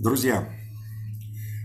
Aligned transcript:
Друзья, 0.00 0.50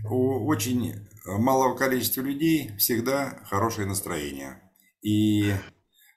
у 0.04 0.46
очень 0.46 0.94
малого 1.24 1.74
количества 1.74 2.20
людей 2.20 2.70
всегда 2.76 3.42
хорошее 3.46 3.88
настроение. 3.88 4.60
И, 5.00 5.54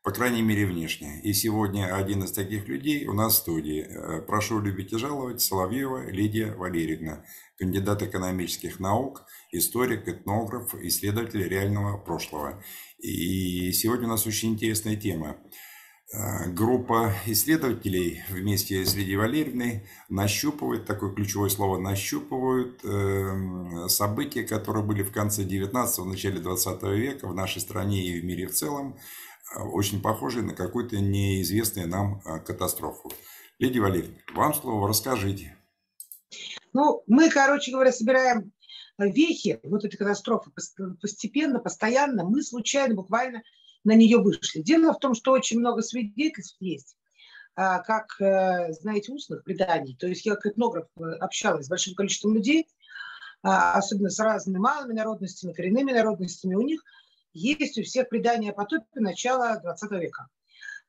по 0.04 0.12
крайней 0.12 0.42
мере, 0.42 0.66
внешне. 0.66 1.22
И 1.22 1.32
сегодня 1.32 1.96
один 1.96 2.26
из 2.26 2.34
таких 2.34 2.68
людей 2.68 3.08
у 3.08 3.14
нас 3.14 3.36
в 3.36 3.38
студии. 3.38 3.86
Э, 3.88 4.22
прошу 4.22 4.60
любить 4.60 4.92
и 4.92 4.98
жаловать 4.98 5.40
Соловьева 5.40 6.12
Лидия 6.12 6.52
Валерьевна, 6.52 7.24
кандидат 7.58 8.02
экономических 8.02 8.82
наук, 8.82 9.26
историк, 9.54 10.06
этнограф, 10.10 10.76
исследователь 10.76 11.48
реального 11.48 11.98
прошлого. 11.98 12.62
И 12.98 13.72
сегодня 13.72 14.08
у 14.08 14.10
нас 14.10 14.28
очень 14.28 14.52
интересная 14.52 14.98
тема– 14.98 15.38
группа 16.12 17.14
исследователей 17.28 18.24
вместе 18.30 18.84
с 18.84 18.96
Лидией 18.96 19.18
Валерьевной 19.18 19.88
нащупывают, 20.10 20.86
такое 20.88 21.14
ключевое 21.14 21.50
слово, 21.50 21.78
нащупывают 21.78 22.84
эм, 22.84 23.88
события, 23.90 24.44
которые 24.44 24.84
были 24.84 25.04
в 25.04 25.12
конце 25.12 25.44
19-го, 25.44 26.06
начале 26.06 26.40
20 26.40 26.84
века 26.84 27.28
в 27.28 27.36
нашей 27.36 27.62
стране 27.62 28.08
и 28.08 28.20
в 28.20 28.26
мире 28.26 28.48
в 28.48 28.54
целом, 28.54 28.98
э, 29.56 29.62
очень 29.62 30.02
похожие 30.02 30.44
на 30.44 30.56
какую-то 30.56 30.98
неизвестную 30.98 31.88
нам 31.88 32.24
э, 32.26 32.40
катастрофу. 32.40 33.12
Лидия 33.60 33.82
Валерьевна, 33.82 34.18
вам 34.34 34.56
слово, 34.56 34.88
расскажите. 34.88 35.58
Ну, 36.74 37.04
мы, 37.06 37.30
короче 37.30 37.72
говоря, 37.72 37.92
собираем 37.92 38.52
вехи 38.98 39.60
вот 39.64 39.86
этой 39.86 39.98
катастрофы 39.98 40.50
постепенно, 41.02 41.60
постоянно. 41.60 42.24
Мы 42.24 42.42
случайно, 42.42 42.96
буквально 42.96 43.44
на 43.84 43.96
нее 43.96 44.18
вышли. 44.18 44.62
Дело 44.62 44.94
в 44.94 45.00
том, 45.00 45.16
что 45.16 45.32
очень 45.32 45.60
много 45.60 45.82
свидетельств 45.82 46.58
есть, 46.60 46.98
а, 47.56 47.80
как, 47.80 48.20
э, 48.20 48.74
знаете, 48.74 49.12
устных 49.12 49.44
преданий. 49.44 49.96
То 49.96 50.08
есть 50.08 50.26
я 50.26 50.36
как 50.36 50.54
этнограф 50.54 50.88
общалась 51.20 51.66
с 51.66 51.70
большим 51.70 51.96
количеством 51.96 52.36
людей, 52.36 52.68
а, 53.42 53.74
особенно 53.74 54.10
с 54.10 54.20
разными 54.20 54.58
малыми 54.58 54.94
народностями, 54.94 55.54
коренными 55.54 55.92
народностями. 55.92 56.56
У 56.56 56.62
них 56.62 56.84
есть 57.34 57.78
у 57.78 57.84
всех 57.84 58.10
предания 58.10 58.52
о 58.52 58.54
потопе 58.54 59.00
начала 59.00 59.58
20 59.58 59.92
века. 60.00 60.28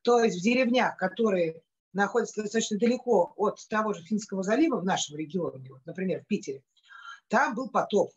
То 0.03 0.23
есть 0.23 0.39
в 0.39 0.43
деревнях, 0.43 0.97
которые 0.97 1.63
находятся 1.93 2.43
достаточно 2.43 2.79
далеко 2.79 3.33
от 3.37 3.59
того 3.69 3.93
же 3.93 4.03
Финского 4.03 4.43
залива 4.43 4.81
в 4.81 4.85
нашем 4.85 5.17
регионе, 5.17 5.71
вот, 5.71 5.85
например, 5.85 6.23
в 6.23 6.27
Питере, 6.27 6.63
там 7.29 7.55
был 7.55 7.69
потоп. 7.69 8.13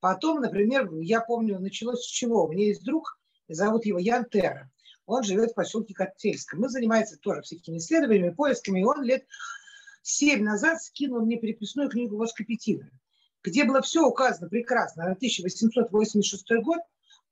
Потом, 0.00 0.40
например, 0.40 0.92
я 1.00 1.20
помню, 1.20 1.60
началось 1.60 2.02
с 2.02 2.06
чего? 2.06 2.46
У 2.46 2.52
меня 2.52 2.66
есть 2.66 2.84
друг, 2.84 3.20
зовут 3.48 3.84
его 3.86 3.98
Ян 3.98 4.24
Терра. 4.24 4.70
Он 5.06 5.22
живет 5.22 5.50
в 5.50 5.54
поселке 5.54 5.94
Коттельском. 5.94 6.60
Мы 6.60 6.68
занимаемся 6.68 7.16
тоже 7.18 7.42
всякими 7.42 7.78
исследованиями, 7.78 8.34
поисками. 8.34 8.80
И 8.80 8.84
он 8.84 9.02
лет 9.02 9.26
семь 10.02 10.42
назад 10.42 10.82
скинул 10.82 11.24
мне 11.24 11.38
переписную 11.38 11.88
книгу 11.88 12.16
Воскопетина, 12.16 12.90
где 13.42 13.64
было 13.64 13.82
все 13.82 14.06
указано 14.06 14.48
прекрасно 14.48 15.04
на 15.04 15.12
1886 15.12 16.44
год, 16.62 16.80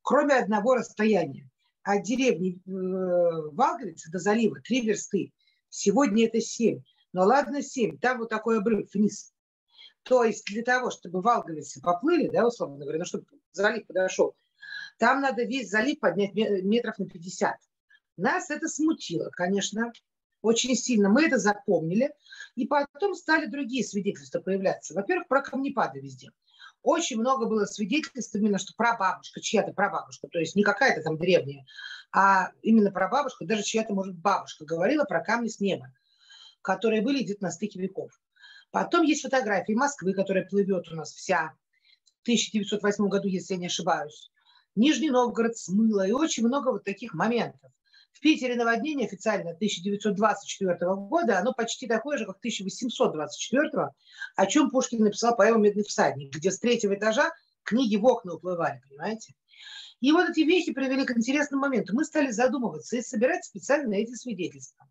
кроме 0.03 0.35
одного 0.35 0.75
расстояния. 0.75 1.49
От 1.83 2.03
деревни 2.03 2.57
э, 2.57 3.51
Валговицы 3.53 4.11
до 4.11 4.19
залива 4.19 4.61
три 4.61 4.83
версты. 4.83 5.33
Сегодня 5.71 6.27
это 6.27 6.41
семь. 6.41 6.83
Но 7.13 7.25
ладно, 7.25 7.63
семь. 7.63 7.99
Там 7.99 8.19
вот 8.19 8.29
такой 8.29 8.59
обрыв 8.59 8.93
вниз. 8.93 9.33
То 10.03 10.25
есть 10.25 10.45
для 10.47 10.63
того, 10.63 10.91
чтобы 10.91 11.21
Валговицы 11.23 11.81
поплыли, 11.81 12.29
да, 12.29 12.47
условно 12.47 12.79
говоря, 12.79 12.99
ну, 12.99 13.05
чтобы 13.05 13.25
залив 13.53 13.87
подошел, 13.87 14.35
там 15.01 15.23
надо 15.23 15.45
весь 15.45 15.71
залив 15.71 15.99
поднять 15.99 16.35
метров 16.35 16.99
на 16.99 17.07
50. 17.07 17.57
Нас 18.19 18.51
это 18.51 18.69
смутило, 18.69 19.31
конечно, 19.31 19.91
очень 20.43 20.77
сильно. 20.77 21.09
Мы 21.09 21.27
это 21.27 21.39
запомнили. 21.39 22.13
И 22.55 22.67
потом 22.67 23.15
стали 23.15 23.47
другие 23.47 23.83
свидетельства 23.83 24.41
появляться. 24.41 24.93
Во-первых, 24.93 25.27
про 25.27 25.41
камнепады 25.41 26.01
везде. 26.01 26.29
Очень 26.83 27.19
много 27.19 27.47
было 27.47 27.65
свидетельств 27.65 28.35
именно, 28.35 28.59
что 28.59 28.75
прабабушка, 28.77 29.41
чья-то 29.41 29.73
прабабушка, 29.73 30.29
то 30.29 30.39
есть 30.39 30.55
не 30.55 30.63
какая-то 30.63 31.03
там 31.03 31.19
древняя, 31.19 31.65
а 32.13 32.53
именно 32.63 32.91
прабабушка, 32.91 33.45
даже 33.45 33.63
чья-то, 33.63 33.95
может, 33.95 34.17
бабушка 34.17 34.65
говорила 34.65 35.05
про 35.05 35.23
камни 35.23 35.49
с 35.49 35.61
неба, 35.61 35.93
которые 36.63 37.03
были 37.03 37.23
где-то 37.23 37.45
на 37.45 37.51
стыке 37.51 37.81
веков. 37.81 38.13
Потом 38.71 39.03
есть 39.03 39.23
фотографии 39.23 39.73
Москвы, 39.73 40.15
которая 40.15 40.47
плывет 40.47 40.91
у 40.91 40.95
нас 40.95 41.13
вся 41.13 41.55
в 42.21 42.23
1908 42.23 43.09
году, 43.09 43.29
если 43.29 43.55
я 43.55 43.61
не 43.61 43.67
ошибаюсь. 43.67 44.30
Нижний 44.77 45.11
Новгород 45.11 45.57
смыло, 45.57 46.07
и 46.07 46.13
очень 46.13 46.47
много 46.47 46.71
вот 46.71 46.85
таких 46.85 47.15
моментов. 47.15 47.71
В 48.13 48.21
Питере 48.21 48.55
наводнение 48.55 49.07
официально 49.07 49.51
1924 49.51 50.77
года, 50.95 51.39
оно 51.39 51.53
почти 51.53 51.87
такое 51.87 52.19
же, 52.19 52.27
как 52.27 52.37
1824, 52.39 53.89
о 54.37 54.47
чем 54.47 54.71
Пушкин 54.71 55.05
написал 55.05 55.37
поэму 55.37 55.61
«Медный 55.61 55.85
всадник», 55.85 56.35
где 56.35 56.51
с 56.51 56.59
третьего 56.59 56.95
этажа 56.95 57.31
книги 57.63 57.97
в 57.97 58.05
окна 58.05 58.35
уплывали, 58.35 58.81
понимаете? 58.89 59.35
И 60.01 60.13
вот 60.13 60.31
эти 60.31 60.41
вещи 60.41 60.73
привели 60.73 61.05
к 61.05 61.17
интересному 61.17 61.63
моменту. 61.63 61.95
Мы 61.95 62.05
стали 62.05 62.31
задумываться 62.31 62.97
и 62.97 63.03
собирать 63.03 63.45
специально 63.45 63.95
эти 63.95 64.15
свидетельства. 64.15 64.89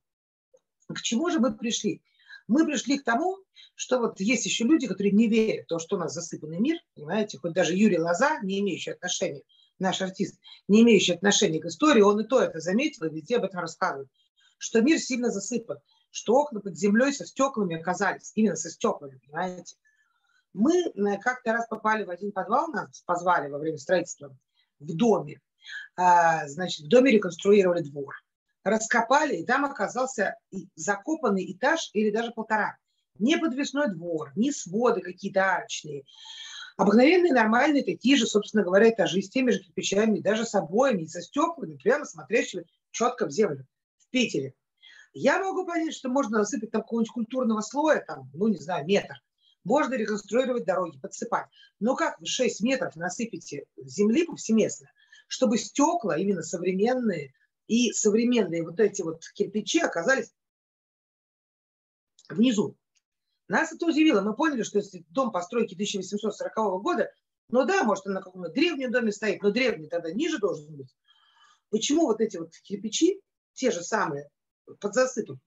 К 0.87 1.01
чему 1.01 1.29
же 1.29 1.39
мы 1.39 1.55
пришли? 1.55 2.01
Мы 2.47 2.65
пришли 2.65 2.97
к 2.97 3.03
тому, 3.03 3.37
что 3.75 3.99
вот 3.99 4.19
есть 4.19 4.45
еще 4.45 4.63
люди, 4.63 4.87
которые 4.87 5.11
не 5.11 5.27
верят 5.27 5.65
в 5.65 5.67
то, 5.69 5.79
что 5.79 5.95
у 5.95 5.99
нас 5.99 6.13
засыпанный 6.13 6.59
мир, 6.59 6.77
понимаете, 6.95 7.37
хоть 7.37 7.53
даже 7.53 7.75
Юрий 7.75 7.99
Лоза, 7.99 8.39
не 8.41 8.59
имеющий 8.59 8.91
отношения 8.91 9.43
наш 9.79 10.01
артист, 10.01 10.39
не 10.67 10.81
имеющий 10.81 11.13
отношения 11.13 11.59
к 11.59 11.65
истории, 11.65 12.01
он 12.01 12.19
и 12.19 12.23
то 12.23 12.41
это 12.41 12.59
заметил 12.59 13.05
и 13.05 13.09
везде 13.09 13.37
об 13.37 13.45
этом 13.45 13.61
рассказывает, 13.61 14.09
что 14.57 14.81
мир 14.81 14.99
сильно 14.99 15.29
засыпан, 15.29 15.79
что 16.11 16.35
окна 16.35 16.59
под 16.59 16.77
землей 16.77 17.13
со 17.13 17.25
стеклами 17.25 17.79
оказались, 17.79 18.31
именно 18.35 18.55
со 18.55 18.69
стеклами, 18.69 19.17
понимаете. 19.17 19.75
Мы 20.53 20.73
э, 20.77 21.17
как-то 21.19 21.53
раз 21.53 21.67
попали 21.67 22.03
в 22.03 22.09
один 22.09 22.31
подвал, 22.31 22.67
нас 22.69 23.01
позвали 23.05 23.49
во 23.49 23.59
время 23.59 23.77
строительства 23.77 24.35
в 24.79 24.95
доме. 24.95 25.41
А, 25.95 26.47
значит, 26.47 26.85
в 26.85 26.89
доме 26.89 27.11
реконструировали 27.11 27.81
двор. 27.81 28.15
Раскопали, 28.63 29.37
и 29.37 29.45
там 29.45 29.65
оказался 29.65 30.35
закопанный 30.75 31.51
этаж 31.53 31.89
или 31.93 32.09
даже 32.09 32.31
полтора. 32.31 32.77
Не 33.17 33.37
подвесной 33.37 33.89
двор, 33.89 34.31
не 34.35 34.51
своды 34.51 35.01
какие-то 35.01 35.55
арочные, 35.55 36.03
Обыкновенные, 36.79 37.33
нормальные, 37.33 37.83
такие 37.83 38.15
же, 38.15 38.25
собственно 38.25 38.63
говоря, 38.63 38.89
этажи 38.89 39.21
с 39.21 39.29
теми 39.29 39.51
же 39.51 39.59
кирпичами, 39.59 40.21
даже 40.21 40.45
с 40.45 40.55
обоями, 40.55 41.01
и 41.01 41.07
со 41.07 41.21
стеклами, 41.21 41.75
прямо 41.75 42.05
смотрящими 42.05 42.65
четко 42.91 43.25
в 43.25 43.31
землю 43.31 43.67
в 43.97 44.09
Питере. 44.11 44.53
Я 45.11 45.43
могу 45.43 45.65
понять, 45.65 45.93
что 45.93 46.07
можно 46.07 46.37
насыпать 46.37 46.71
там 46.71 46.83
какого-нибудь 46.83 47.11
культурного 47.11 47.59
слоя, 47.59 48.01
там, 48.07 48.31
ну, 48.33 48.47
не 48.47 48.55
знаю, 48.55 48.85
метр. 48.85 49.15
Можно 49.65 49.95
реконструировать 49.95 50.63
дороги, 50.63 50.97
подсыпать. 50.97 51.49
Но 51.81 51.97
как 51.97 52.17
вы 52.21 52.27
6 52.27 52.61
метров 52.61 52.95
насыпите 52.95 53.65
земли 53.75 54.23
повсеместно, 54.25 54.89
чтобы 55.27 55.57
стекла, 55.57 56.17
именно 56.17 56.43
современные, 56.43 57.33
и 57.67 57.91
современные 57.91 58.63
вот 58.63 58.79
эти 58.79 59.01
вот 59.01 59.21
кирпичи 59.33 59.81
оказались 59.81 60.33
внизу. 62.29 62.78
Нас 63.49 63.73
это 63.73 63.87
удивило. 63.87 64.21
Мы 64.21 64.35
поняли, 64.35 64.61
что 64.61 64.77
если 64.77 65.03
дом 65.09 65.31
постройки 65.31 65.73
1840 65.73 66.81
года, 66.81 67.11
ну 67.49 67.65
да, 67.65 67.83
может, 67.83 68.05
он 68.05 68.13
на 68.13 68.21
каком-то 68.21 68.49
древнем 68.49 68.91
доме 68.91 69.11
стоит, 69.11 69.41
но 69.41 69.49
древний 69.49 69.87
тогда 69.87 70.11
ниже 70.11 70.37
должен 70.37 70.73
быть. 70.75 70.95
Почему 71.71 72.05
вот 72.05 72.21
эти 72.21 72.37
вот 72.37 72.51
кирпичи, 72.63 73.19
те 73.53 73.71
же 73.71 73.81
самые, 73.81 74.29
под 74.79 74.93
засыпом? 74.93 75.41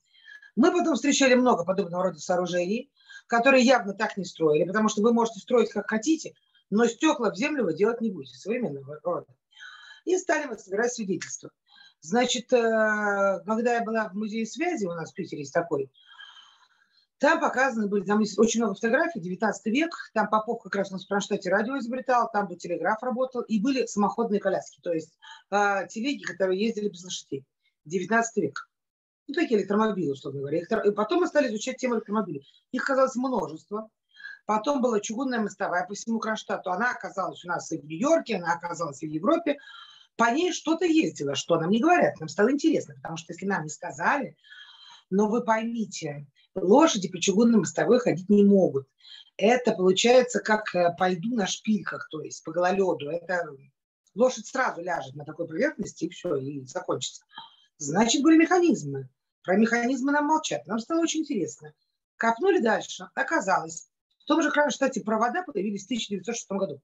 Мы 0.57 0.73
потом 0.73 0.97
встречали 0.97 1.35
много 1.35 1.65
подобного 1.65 2.03
рода 2.03 2.19
сооружений, 2.19 2.91
которые 3.29 3.65
явно 3.65 3.95
так 3.95 4.17
не 4.17 4.25
строили, 4.25 4.65
потому 4.65 4.89
что 4.89 5.01
вы 5.01 5.13
можете 5.13 5.39
строить 5.39 5.71
как 5.71 5.89
хотите, 5.89 6.35
но 6.71 6.87
стекла 6.87 7.31
в 7.31 7.37
землю 7.37 7.65
вы 7.65 7.75
делать 7.75 8.01
не 8.01 8.11
будете, 8.11 8.37
современного 8.37 8.99
рода. 9.05 9.29
И 10.05 10.19
стали 10.19 10.47
мы 10.47 10.59
собирать 10.59 10.93
свидетельства. 10.93 11.51
Значит, 12.01 12.53
э, 12.53 13.41
когда 13.47 13.75
я 13.75 13.85
была 13.85 14.09
в 14.09 14.15
музее 14.15 14.45
связи, 14.45 14.87
у 14.87 14.93
нас 14.93 15.13
в 15.13 15.15
Питере 15.15 15.43
есть 15.43 15.55
такой, 15.55 15.89
там 17.23 17.39
показаны 17.39 17.87
были, 17.87 18.05
там 18.05 18.19
есть 18.19 18.37
очень 18.37 18.61
много 18.61 18.75
фотографий, 18.75 19.21
19 19.21 19.67
век, 19.67 19.95
там 20.13 20.29
Попов 20.29 20.61
как 20.61 20.75
раз 20.75 20.91
у 20.91 20.95
нас 20.95 21.05
в 21.05 21.09
Кронштадте 21.09 21.51
радио 21.51 21.79
изобретал, 21.79 22.29
там 22.33 22.49
был 22.49 22.57
телеграф 22.57 23.01
работал, 23.01 23.43
и 23.43 23.61
были 23.61 23.87
самоходные 23.87 24.41
коляски, 24.41 24.81
то 24.83 24.93
есть 24.93 25.17
э, 25.53 25.87
телеги, 25.89 26.25
которые 26.25 26.61
ездили 26.61 26.89
без 26.89 27.05
лошадей. 27.05 27.45
19 27.85 28.37
век. 28.43 28.69
Ну, 29.29 29.35
такие 29.35 29.61
электромобили, 29.61 30.11
условно 30.11 30.41
говоря. 30.41 30.59
И 30.59 30.91
потом 30.91 31.21
мы 31.21 31.29
стали 31.29 31.49
изучать 31.49 31.77
тему 31.77 31.95
электромобилей. 31.95 32.45
Их 32.73 32.83
оказалось 32.83 33.15
множество. 33.15 33.89
Потом 34.45 34.83
была 34.83 34.99
чугунная 34.99 35.41
мостовая 35.41 35.87
по 35.87 35.95
всему 35.95 36.19
Кронштадту. 36.19 36.73
Она 36.73 36.91
оказалась 36.91 37.45
у 37.45 37.49
нас 37.49 37.71
и 37.71 37.79
в 37.79 37.85
Нью-Йорке, 37.85 38.37
она 38.37 38.53
оказалась 38.53 39.01
и 39.03 39.07
в 39.07 39.11
Европе. 39.11 39.59
По 40.17 40.31
ней 40.33 40.53
что-то 40.53 40.87
ездило, 40.87 41.37
что 41.37 41.59
нам 41.61 41.71
не 41.71 41.81
говорят. 41.81 42.19
Нам 42.19 42.29
стало 42.29 42.51
интересно, 42.51 42.95
потому 42.97 43.17
что 43.17 43.33
если 43.33 43.47
нам 43.47 43.63
не 43.63 43.71
сказали, 43.71 44.37
но 45.09 45.29
вы 45.29 45.45
поймите, 45.45 46.27
лошади 46.55 47.09
по 47.09 47.21
чугунной 47.21 47.59
мостовой 47.59 47.99
ходить 48.01 48.29
не 48.29 48.45
могут. 48.45 48.87
Это 49.37 49.73
получается 49.73 50.41
как 50.41 50.75
э, 50.75 50.95
по 50.99 51.09
льду 51.09 51.35
на 51.35 51.47
шпильках, 51.47 52.09
то 52.11 52.21
есть 52.21 52.45
по 52.45 52.53
гололеду. 52.53 53.09
Это 53.11 53.49
лошадь 54.15 54.47
сразу 54.47 54.83
ляжет 54.83 55.15
на 55.15 55.25
такой 55.25 55.49
поверхности, 55.49 56.05
и 56.05 56.11
все, 56.11 56.37
и 56.37 56.65
закончится. 56.67 57.25
Значит, 57.79 58.23
были 58.23 58.37
механизмы. 58.37 59.09
Про 59.43 59.57
механизмы 59.57 60.13
нам 60.13 60.27
молчат. 60.27 60.67
Нам 60.67 60.79
стало 60.79 61.01
очень 61.01 61.21
интересно. 61.21 61.73
Копнули 62.17 62.61
дальше. 62.61 63.09
Оказалось, 63.15 63.89
В 64.21 64.25
том 64.27 64.41
же 64.41 64.53
Кронштадте 64.53 65.01
провода 65.01 65.43
появились 65.43 65.83
в 65.83 65.87
1906 65.87 66.51
году. 66.51 66.81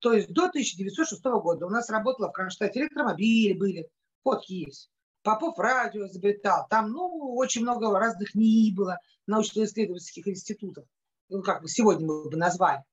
То 0.00 0.12
есть 0.12 0.28
до 0.28 0.46
1906 0.46 1.24
года 1.24 1.64
у 1.66 1.70
нас 1.70 1.88
работала 1.88 2.28
в 2.28 2.32
Кронштадте 2.32 2.80
электромобили 2.80 3.54
были, 3.54 3.88
фотки 4.22 4.52
есть. 4.52 4.90
Попов 5.26 5.58
радио 5.58 6.06
изобретал. 6.06 6.68
Там, 6.70 6.92
ну, 6.92 7.34
очень 7.34 7.62
много 7.62 7.90
разных 7.98 8.36
НИИ 8.36 8.72
было, 8.72 9.00
научно-исследовательских 9.26 10.28
институтов. 10.28 10.84
Ну, 11.28 11.42
как 11.42 11.62
бы 11.62 11.68
сегодня 11.68 12.06
мы 12.06 12.30
бы 12.30 12.36
назвали. 12.36 12.84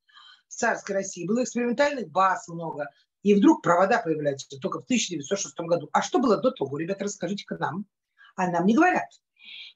В 0.47 0.53
царской 0.55 0.95
России 0.95 1.27
было 1.27 1.43
экспериментальных 1.43 2.09
баз 2.09 2.47
много. 2.47 2.89
И 3.21 3.35
вдруг 3.35 3.61
провода 3.61 3.99
появляются 3.99 4.47
только 4.59 4.81
в 4.81 4.85
1906 4.85 5.55
году. 5.59 5.89
А 5.93 6.01
что 6.01 6.17
было 6.17 6.37
до 6.37 6.49
того? 6.49 6.75
Ребята, 6.79 7.03
расскажите-ка 7.03 7.55
нам. 7.59 7.85
А 8.35 8.49
нам 8.49 8.65
не 8.65 8.73
говорят. 8.73 9.09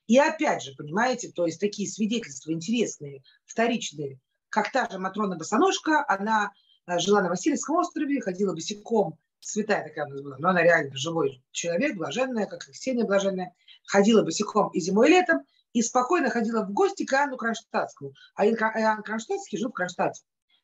И 0.08 0.18
опять 0.18 0.64
же, 0.64 0.74
понимаете, 0.76 1.32
то 1.32 1.46
есть 1.46 1.60
такие 1.60 1.88
свидетельства 1.88 2.52
интересные, 2.52 3.22
вторичные, 3.46 4.20
как 4.50 4.72
та 4.72 4.90
же 4.90 4.98
Матрона 4.98 5.36
Босоножка, 5.38 6.04
она 6.08 6.52
э, 6.88 6.98
жила 6.98 7.22
на 7.22 7.30
Васильевском 7.30 7.76
острове, 7.76 8.20
ходила 8.20 8.56
босиком, 8.56 9.20
святая 9.40 9.84
такая 9.84 10.06
у 10.06 10.10
нас 10.10 10.22
была, 10.22 10.38
но 10.40 10.50
она 10.50 10.64
реально 10.64 10.96
живой 10.96 11.44
человек, 11.52 11.96
блаженная, 11.96 12.46
как 12.46 12.62
Ксения 12.62 13.06
блаженная, 13.06 13.54
ходила 13.86 14.24
босиком 14.24 14.70
и 14.72 14.80
зимой, 14.80 15.10
и 15.10 15.12
летом, 15.12 15.42
и 15.74 15.82
спокойно 15.82 16.30
ходила 16.30 16.66
в 16.66 16.72
гости 16.72 17.06
к 17.06 17.14
Иоанну 17.14 17.38
Кронштадтскому. 17.38 18.14
А 18.36 18.46
Иоанн 18.46 19.04
Кронштадтский 19.04 19.58
жил 19.58 19.70
в 19.70 19.74
Кронштадте. 19.74 20.24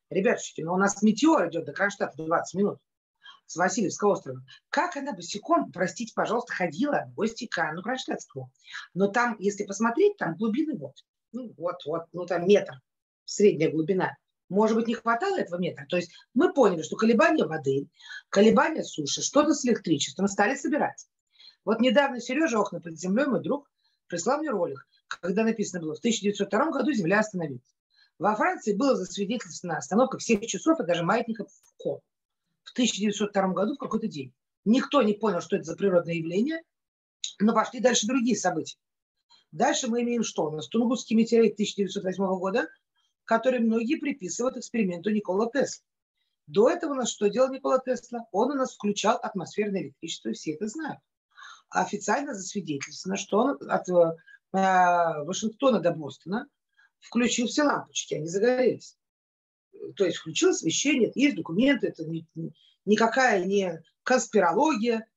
Ребятушки, 0.10 0.62
ну 0.62 0.74
у 0.74 0.78
нас 0.78 1.02
метеор 1.02 1.50
идет 1.50 1.66
до 1.66 1.74
Кронштадта 1.74 2.24
20 2.24 2.56
минут 2.56 2.80
с 3.46 3.56
Васильевского 3.56 4.14
острова. 4.14 4.42
Как 4.70 4.96
она 4.98 5.14
босиком, 5.14 5.72
простите, 5.72 6.14
пожалуйста, 6.16 6.54
ходила 6.54 7.06
в 7.08 7.14
гости 7.14 7.48
к 7.48 7.58
Анну 7.58 7.81
Кронштадтскому. 7.81 8.52
Но 8.94 9.08
там, 9.08 9.36
если 9.40 9.66
посмотреть, 9.66 10.18
там 10.18 10.36
глубины 10.36 10.78
вот. 10.78 10.96
Ну, 11.31 11.54
вот, 11.58 11.84
вот, 11.86 12.04
ну 12.14 12.25
там 12.25 12.48
метр, 12.48 12.80
средняя 13.25 13.72
глубина. 13.72 14.16
Может 14.53 14.77
быть, 14.77 14.88
не 14.88 14.94
хватало 14.94 15.35
этого 15.39 15.59
метра. 15.59 15.88
То 15.89 15.97
есть 15.97 16.11
мы 16.35 16.53
поняли, 16.53 16.83
что 16.83 16.95
колебания 16.95 17.44
воды, 17.44 17.88
колебания 18.29 18.83
суши, 18.83 19.23
что-то 19.23 19.55
с 19.55 19.65
электричеством 19.65 20.27
стали 20.27 20.55
собирать. 20.55 21.07
Вот 21.65 21.79
недавно 21.79 22.21
Сережа 22.21 22.59
Охна 22.59 22.79
под 22.79 23.00
землей, 23.00 23.25
мой 23.25 23.41
друг, 23.41 23.67
прислал 24.05 24.38
мне 24.38 24.51
ролик, 24.51 24.85
когда 25.07 25.44
написано 25.44 25.81
было, 25.81 25.95
в 25.95 25.97
1902 25.97 26.69
году 26.69 26.94
Земля 26.94 27.21
остановилась. 27.21 27.75
Во 28.19 28.35
Франции 28.35 28.75
было 28.75 28.95
засвидетельствована 28.95 29.79
остановка 29.79 30.19
всех 30.19 30.45
часов 30.45 30.79
и 30.79 30.85
даже 30.85 31.01
маятников 31.01 31.50
в 31.50 31.83
Ко 31.83 32.01
в 32.63 32.71
1902 32.73 33.47
году 33.53 33.73
в 33.73 33.79
какой-то 33.79 34.07
день. 34.07 34.35
Никто 34.65 35.01
не 35.01 35.13
понял, 35.13 35.41
что 35.41 35.55
это 35.55 35.65
за 35.65 35.75
природное 35.75 36.13
явление, 36.13 36.61
но 37.39 37.55
пошли 37.55 37.79
дальше 37.79 38.05
другие 38.05 38.38
события. 38.38 38.77
Дальше 39.51 39.88
мы 39.88 40.03
имеем 40.03 40.23
что? 40.23 40.45
У 40.45 40.51
нас 40.51 40.67
Тунгусский 40.67 41.15
метеорит 41.15 41.53
1908 41.53 42.23
года, 42.38 42.67
который 43.25 43.60
многие 43.60 43.96
приписывают 43.96 44.58
эксперименту 44.58 45.10
Никола 45.10 45.50
Тесла. 45.52 45.86
До 46.48 46.70
этого 46.70 46.92
у 46.92 46.96
нас 46.96 47.10
что 47.10 47.30
делал 47.30 47.52
Никола 47.52 47.80
Тесла? 47.80 48.28
Он 48.31 48.52
у 48.52 48.56
нас 48.56 48.74
включал 48.74 49.18
атмосферное 49.18 49.84
электричество, 49.84 50.30
и 50.30 50.34
все 50.34 50.54
это 50.54 50.68
знают. 50.68 51.00
Официально 51.70 52.34
засвидетельствовано, 52.34 53.18
что 53.18 53.38
он 53.40 53.58
от 53.70 53.90
э, 53.90 55.25
Вашингтона 55.25 55.80
до 55.80 55.92
Бостона 55.92 56.48
включил 57.00 57.48
все 57.48 57.64
лампочки, 57.64 58.14
они 58.14 58.28
загорелись 58.28 58.98
то 59.96 60.06
есть 60.06 60.18
включил 60.18 60.50
освещение, 60.50 61.12
есть 61.16 61.36
документы, 61.36 61.88
это 61.88 62.06
не, 62.06 62.28
никакая 62.86 63.44
не 63.44 63.81
конспирология. 64.04 65.08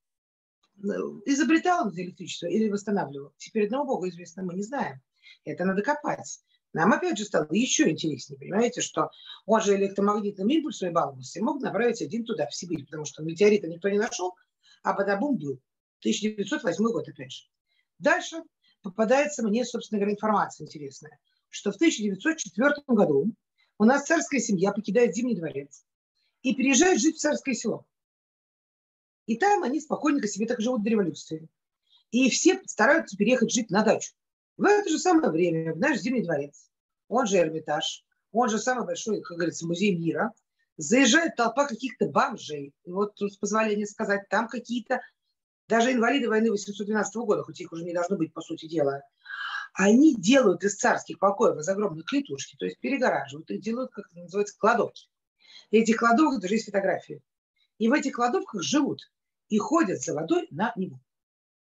Изобретал 1.25 1.87
он 1.87 1.93
это 1.93 2.03
электричество 2.03 2.47
или 2.47 2.69
восстанавливал? 2.69 3.32
Теперь 3.38 3.67
одного 3.67 3.94
Бога 3.94 4.08
известно, 4.08 4.43
мы 4.43 4.55
не 4.55 4.62
знаем. 4.62 5.00
Это 5.44 5.64
надо 5.64 5.82
копать. 5.82 6.41
Нам 6.76 6.93
опять 6.93 7.17
же 7.17 7.25
стало 7.25 7.46
еще 7.52 7.88
интереснее, 7.88 8.38
понимаете, 8.38 8.82
что 8.82 9.11
он 9.46 9.62
же 9.62 9.76
электромагнитным 9.76 10.46
импульсом 10.46 10.90
и 10.90 10.93
балбусом 10.93 11.44
мог 11.44 11.62
направить 11.62 12.02
один 12.02 12.26
туда, 12.26 12.46
в 12.49 12.55
Сибирь, 12.55 12.84
потому 12.84 13.06
что 13.06 13.23
метеорита 13.23 13.67
никто 13.67 13.88
не 13.88 13.96
нашел, 13.96 14.37
а 14.82 14.93
Бадабум 14.93 15.38
был. 15.38 15.58
1908 16.00 16.84
год, 16.84 17.08
опять 17.08 17.32
же. 17.32 17.44
Дальше 17.99 18.43
попадается 18.82 19.43
мне, 19.43 19.64
собственно 19.64 20.00
говоря, 20.00 20.12
информация 20.12 20.67
интересная, 20.67 21.19
что 21.49 21.73
в 21.73 21.76
1904 21.76 22.75
году 22.88 23.32
у 23.79 23.84
нас 23.84 24.05
царская 24.05 24.40
семья 24.40 24.70
покидает 24.72 25.14
Зимний 25.14 25.34
дворец 25.34 25.82
и 26.43 26.55
переезжает 26.55 27.00
жить 27.00 27.17
в 27.17 27.20
царское 27.20 27.55
село. 27.55 27.87
И 29.25 29.38
там 29.38 29.62
они 29.62 29.81
спокойненько 29.81 30.29
себе 30.29 30.44
так 30.44 30.61
живут 30.61 30.82
до 30.82 30.90
революции. 30.90 31.49
И 32.11 32.29
все 32.29 32.61
стараются 32.67 33.17
переехать 33.17 33.50
жить 33.50 33.70
на 33.70 33.82
дачу. 33.82 34.12
В 34.56 34.64
это 34.64 34.88
же 34.88 34.99
самое 34.99 35.31
время 35.31 35.75
в 35.75 35.79
наш 35.79 35.99
Зимний 35.99 36.23
дворец, 36.23 36.70
он 37.08 37.26
же 37.26 37.37
Эрмитаж, 37.37 38.05
он 38.32 38.49
же 38.49 38.58
самый 38.58 38.87
большой, 38.87 39.20
как 39.20 39.37
говорится, 39.37 39.67
музей 39.67 39.97
мира, 39.97 40.32
заезжает 40.79 41.37
толпа 41.37 41.67
каких-то 41.67 42.08
бомжей. 42.08 42.73
И 42.85 42.91
вот 42.91 43.19
с 43.19 43.37
позволения 43.37 43.87
сказать, 43.87 44.29
там 44.29 44.49
какие-то 44.49 45.00
даже 45.69 45.93
инвалиды 45.93 46.29
войны 46.29 46.50
812 46.50 47.17
года, 47.17 47.43
хоть 47.43 47.61
их 47.61 47.73
уже 47.73 47.85
не 47.85 47.93
должно 47.93 48.17
быть, 48.17 48.32
по 48.32 48.41
сути 48.41 48.67
дела, 48.67 49.03
они 49.75 50.14
делают 50.14 50.64
из 50.64 50.76
царских 50.76 51.19
покоев 51.19 51.58
из 51.58 51.69
огромной 51.69 52.03
клетушки, 52.03 52.56
то 52.56 52.64
есть 52.64 52.79
перегораживают 52.79 53.50
их, 53.50 53.61
делают, 53.61 53.93
как 53.93 54.06
это 54.11 54.20
называется, 54.20 54.56
кладовки. 54.58 55.08
И 55.70 55.79
этих 55.79 55.97
кладовок 55.97 56.41
даже 56.41 56.55
есть 56.55 56.67
фотографии. 56.67 57.20
И 57.79 57.88
в 57.88 57.93
этих 57.93 58.14
кладовках 58.14 58.62
живут 58.62 59.11
и 59.49 59.58
ходят 59.58 60.00
за 60.00 60.14
водой 60.14 60.47
на 60.50 60.73
Неву. 60.76 61.00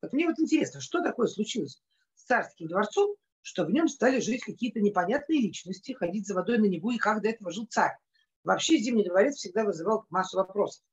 Вот 0.03 0.13
мне 0.13 0.29
вот 0.29 0.39
интересно, 0.39 0.81
что 0.81 1.03
такое 1.03 1.27
случилось 1.27 1.83
царским 2.27 2.69
дворцом, 2.69 3.15
что 3.43 3.65
в 3.65 3.71
нем 3.71 3.89
стали 3.89 4.21
жить 4.21 4.43
какие-то 4.43 4.81
непонятные 4.81 5.41
личности, 5.41 5.93
ходить 5.93 6.27
за 6.27 6.35
водой 6.35 6.59
на 6.59 6.67
Неву, 6.67 6.91
и 6.91 6.99
как 6.99 7.23
до 7.23 7.29
этого 7.29 7.53
жил 7.53 7.67
царь. 7.71 7.97
Вообще 8.45 8.79
Зимний 8.79 9.05
дворец 9.05 9.37
всегда 9.37 9.65
вызывал 9.65 10.05
массу 10.11 10.37
вопросов. 10.37 10.85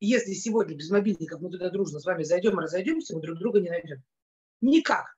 Если 0.00 0.34
сегодня 0.34 0.76
без 0.76 0.90
мобильников 0.90 1.40
мы 1.40 1.50
туда 1.50 1.70
дружно 1.70 2.00
с 2.00 2.04
вами 2.04 2.24
зайдем 2.24 2.58
и 2.58 2.62
разойдемся, 2.62 3.14
мы 3.14 3.22
друг 3.22 3.38
друга 3.38 3.60
не 3.60 3.70
найдем. 3.70 4.02
Никак. 4.60 5.16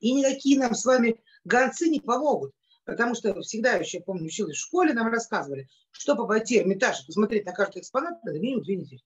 И 0.00 0.12
никакие 0.12 0.58
нам 0.58 0.74
с 0.74 0.84
вами 0.84 1.20
гонцы 1.44 1.88
не 1.88 2.00
помогут. 2.00 2.52
Потому 2.84 3.14
что 3.14 3.40
всегда, 3.40 3.74
еще 3.74 4.00
помню, 4.00 4.26
училась 4.26 4.56
в 4.56 4.60
школе, 4.60 4.92
нам 4.92 5.08
рассказывали, 5.08 5.68
чтобы 5.90 6.24
обойти 6.24 6.58
Эрмитаж 6.58 7.02
и 7.02 7.06
посмотреть 7.06 7.46
на 7.46 7.52
каждый 7.52 7.80
экспонат, 7.80 8.22
надо 8.22 8.38
минимум 8.38 8.62
две 8.62 8.76
недели. 8.76 9.02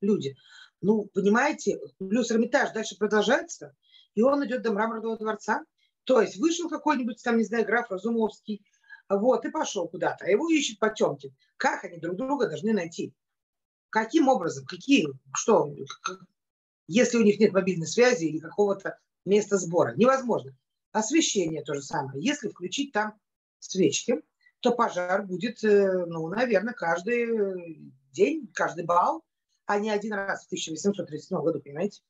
Люди. 0.00 0.34
Ну, 0.80 1.04
понимаете, 1.12 1.78
плюс 1.98 2.32
Эрмитаж 2.32 2.72
дальше 2.72 2.96
продолжается, 2.96 3.76
и 4.14 4.22
он 4.22 4.44
идет 4.46 4.62
до 4.62 4.72
Мраморного 4.72 5.16
дворца. 5.16 5.64
То 6.04 6.20
есть 6.20 6.36
вышел 6.38 6.68
какой-нибудь 6.68 7.22
там, 7.22 7.38
не 7.38 7.44
знаю, 7.44 7.64
граф 7.64 7.90
Разумовский, 7.90 8.64
вот, 9.08 9.44
и 9.44 9.50
пошел 9.50 9.88
куда-то. 9.88 10.24
А 10.24 10.28
его 10.30 10.48
ищет 10.48 10.78
Потемкин. 10.78 11.34
Как 11.56 11.84
они 11.84 11.98
друг 11.98 12.16
друга 12.16 12.48
должны 12.48 12.72
найти? 12.72 13.14
Каким 13.90 14.28
образом? 14.28 14.64
Какие? 14.66 15.08
Что? 15.34 15.74
Если 16.86 17.18
у 17.18 17.22
них 17.22 17.38
нет 17.38 17.52
мобильной 17.52 17.86
связи 17.86 18.24
или 18.24 18.38
какого-то 18.38 18.98
место 19.24 19.58
сбора. 19.58 19.94
Невозможно. 19.96 20.56
Освещение 20.92 21.62
то 21.62 21.74
же 21.74 21.82
самое. 21.82 22.22
Если 22.22 22.48
включить 22.48 22.92
там 22.92 23.14
свечки, 23.58 24.22
то 24.60 24.72
пожар 24.72 25.24
будет, 25.24 25.62
э, 25.64 26.04
ну, 26.06 26.28
наверное, 26.28 26.74
каждый 26.74 27.92
день, 28.12 28.50
каждый 28.52 28.84
бал, 28.84 29.24
а 29.66 29.78
не 29.78 29.90
один 29.90 30.14
раз 30.14 30.44
в 30.44 30.46
1837 30.46 31.40
году, 31.40 31.60
понимаете? 31.60 32.02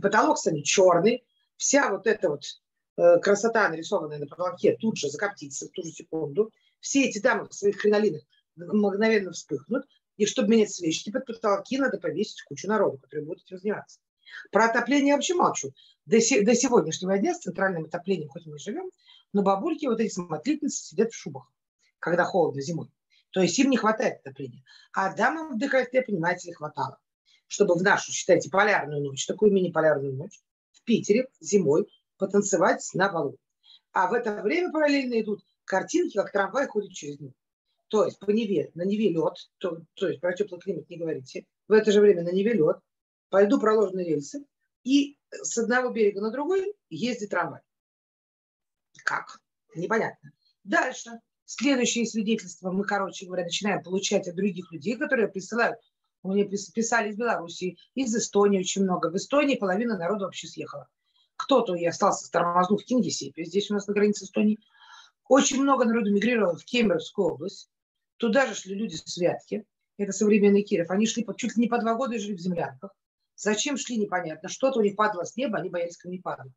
Потолок 0.00 0.38
станет 0.38 0.64
черный, 0.64 1.24
вся 1.56 1.90
вот 1.90 2.06
эта 2.06 2.28
вот 2.28 2.42
э, 2.96 3.18
красота, 3.18 3.68
нарисованная 3.68 4.18
на 4.18 4.26
потолке, 4.26 4.76
тут 4.76 4.96
же 4.96 5.08
закоптится 5.08 5.66
в 5.66 5.70
ту 5.70 5.82
же 5.82 5.90
секунду. 5.90 6.52
Все 6.80 7.04
эти 7.04 7.18
дамы 7.18 7.48
в 7.48 7.54
своих 7.54 7.80
кринолинах 7.80 8.22
мгновенно 8.56 9.32
вспыхнут. 9.32 9.84
И 10.16 10.24
чтобы 10.24 10.48
менять 10.48 10.72
свечки 10.72 11.10
под 11.10 11.26
потолки, 11.26 11.76
надо 11.78 11.98
повесить 11.98 12.42
кучу 12.42 12.68
народу, 12.68 12.98
который 12.98 13.24
будет 13.24 13.42
этим 13.44 13.58
заниматься. 13.58 14.00
Про 14.50 14.66
отопление 14.66 15.08
я 15.08 15.14
вообще 15.14 15.34
молчу. 15.34 15.72
До, 16.06 16.20
се- 16.20 16.42
до 16.42 16.54
сегодняшнего 16.54 17.18
дня 17.18 17.34
с 17.34 17.40
центральным 17.40 17.84
отоплением, 17.84 18.28
хоть 18.28 18.46
мы 18.46 18.56
и 18.56 18.58
живем, 18.58 18.90
но 19.32 19.42
бабульки, 19.42 19.86
вот 19.86 20.00
эти 20.00 20.12
смотрительницы, 20.12 20.84
сидят 20.84 21.12
в 21.12 21.16
шубах, 21.16 21.52
когда 21.98 22.24
холодно 22.24 22.62
зимой. 22.62 22.90
То 23.30 23.42
есть 23.42 23.58
им 23.58 23.70
не 23.70 23.76
хватает 23.76 24.20
отопления. 24.20 24.64
А 24.92 25.14
дамам 25.14 25.54
в 25.54 25.58
декольте, 25.58 26.02
понимаете, 26.02 26.54
хватало. 26.54 26.98
Чтобы 27.48 27.74
в 27.74 27.82
нашу, 27.82 28.12
считайте, 28.12 28.50
полярную 28.50 29.02
ночь, 29.02 29.26
такую 29.26 29.52
мини-полярную 29.52 30.14
ночь, 30.14 30.40
в 30.72 30.82
Питере 30.82 31.28
зимой 31.40 31.88
потанцевать 32.18 32.88
на 32.94 33.08
балу. 33.08 33.36
А 33.92 34.08
в 34.08 34.14
это 34.14 34.42
время 34.42 34.72
параллельно 34.72 35.20
идут 35.20 35.42
картинки, 35.64 36.16
как 36.16 36.32
трамвай 36.32 36.66
ходит 36.66 36.92
через 36.92 37.20
них. 37.20 37.32
То 37.88 38.04
есть 38.04 38.18
по 38.18 38.30
Неве, 38.30 38.70
на 38.74 38.82
Неве 38.82 39.10
лед, 39.10 39.34
то, 39.58 39.80
то 39.94 40.08
есть 40.08 40.20
про 40.20 40.32
теплый 40.32 40.60
климат 40.60 40.88
не 40.90 40.96
говорите. 40.96 41.46
В 41.68 41.72
это 41.72 41.92
же 41.92 42.00
время 42.00 42.22
на 42.22 42.32
Неве 42.32 42.52
лед, 42.52 42.78
по 43.30 43.42
льду 43.42 43.60
проложены 43.60 44.00
рельсы, 44.00 44.44
и 44.82 45.18
с 45.30 45.56
одного 45.58 45.90
берега 45.90 46.20
на 46.20 46.30
другой 46.30 46.74
ездит 46.90 47.30
трамвай. 47.30 47.60
Как? 49.04 49.40
Непонятно. 49.74 50.32
Дальше. 50.64 51.20
Следующее 51.44 52.06
свидетельство 52.06 52.72
мы, 52.72 52.84
короче 52.84 53.26
говоря, 53.26 53.44
начинаем 53.44 53.82
получать 53.82 54.26
от 54.26 54.34
других 54.34 54.72
людей, 54.72 54.96
которые 54.96 55.28
присылают. 55.28 55.78
У 56.26 56.32
меня 56.32 56.44
писали 56.44 57.10
из 57.10 57.16
Беларуси, 57.16 57.78
из 57.94 58.14
Эстонии 58.14 58.58
очень 58.58 58.82
много. 58.82 59.10
В 59.10 59.16
Эстонии 59.16 59.54
половина 59.54 59.96
народа 59.96 60.24
вообще 60.24 60.48
съехала. 60.48 60.88
Кто-то 61.36 61.74
и 61.76 61.84
остался 61.84 62.26
с 62.26 62.30
тормознув 62.30 62.82
в 62.82 62.84
Кингисеппе, 62.84 63.44
здесь 63.44 63.70
у 63.70 63.74
нас 63.74 63.86
на 63.86 63.94
границе 63.94 64.24
Эстонии. 64.24 64.58
Очень 65.28 65.62
много 65.62 65.84
народу 65.84 66.12
мигрировало 66.12 66.56
в 66.56 66.64
Кемеровскую 66.64 67.34
область. 67.34 67.70
Туда 68.16 68.46
же 68.46 68.56
шли 68.56 68.74
люди 68.74 68.96
с 68.96 69.16
Вятки. 69.16 69.64
Это 69.98 70.10
современный 70.10 70.62
Киров. 70.62 70.90
Они 70.90 71.06
шли 71.06 71.24
чуть 71.36 71.56
ли 71.56 71.62
не 71.62 71.68
по 71.68 71.78
два 71.78 71.94
года 71.94 72.16
и 72.16 72.18
жили 72.18 72.34
в 72.34 72.40
землянках. 72.40 72.90
Зачем 73.36 73.76
шли, 73.76 73.96
непонятно. 73.96 74.48
Что-то 74.48 74.80
у 74.80 74.82
них 74.82 74.96
падало 74.96 75.24
с 75.24 75.36
неба, 75.36 75.58
они 75.58 75.70
боялись, 75.70 75.96
как 75.96 76.10
не 76.10 76.18
падало. 76.18 76.52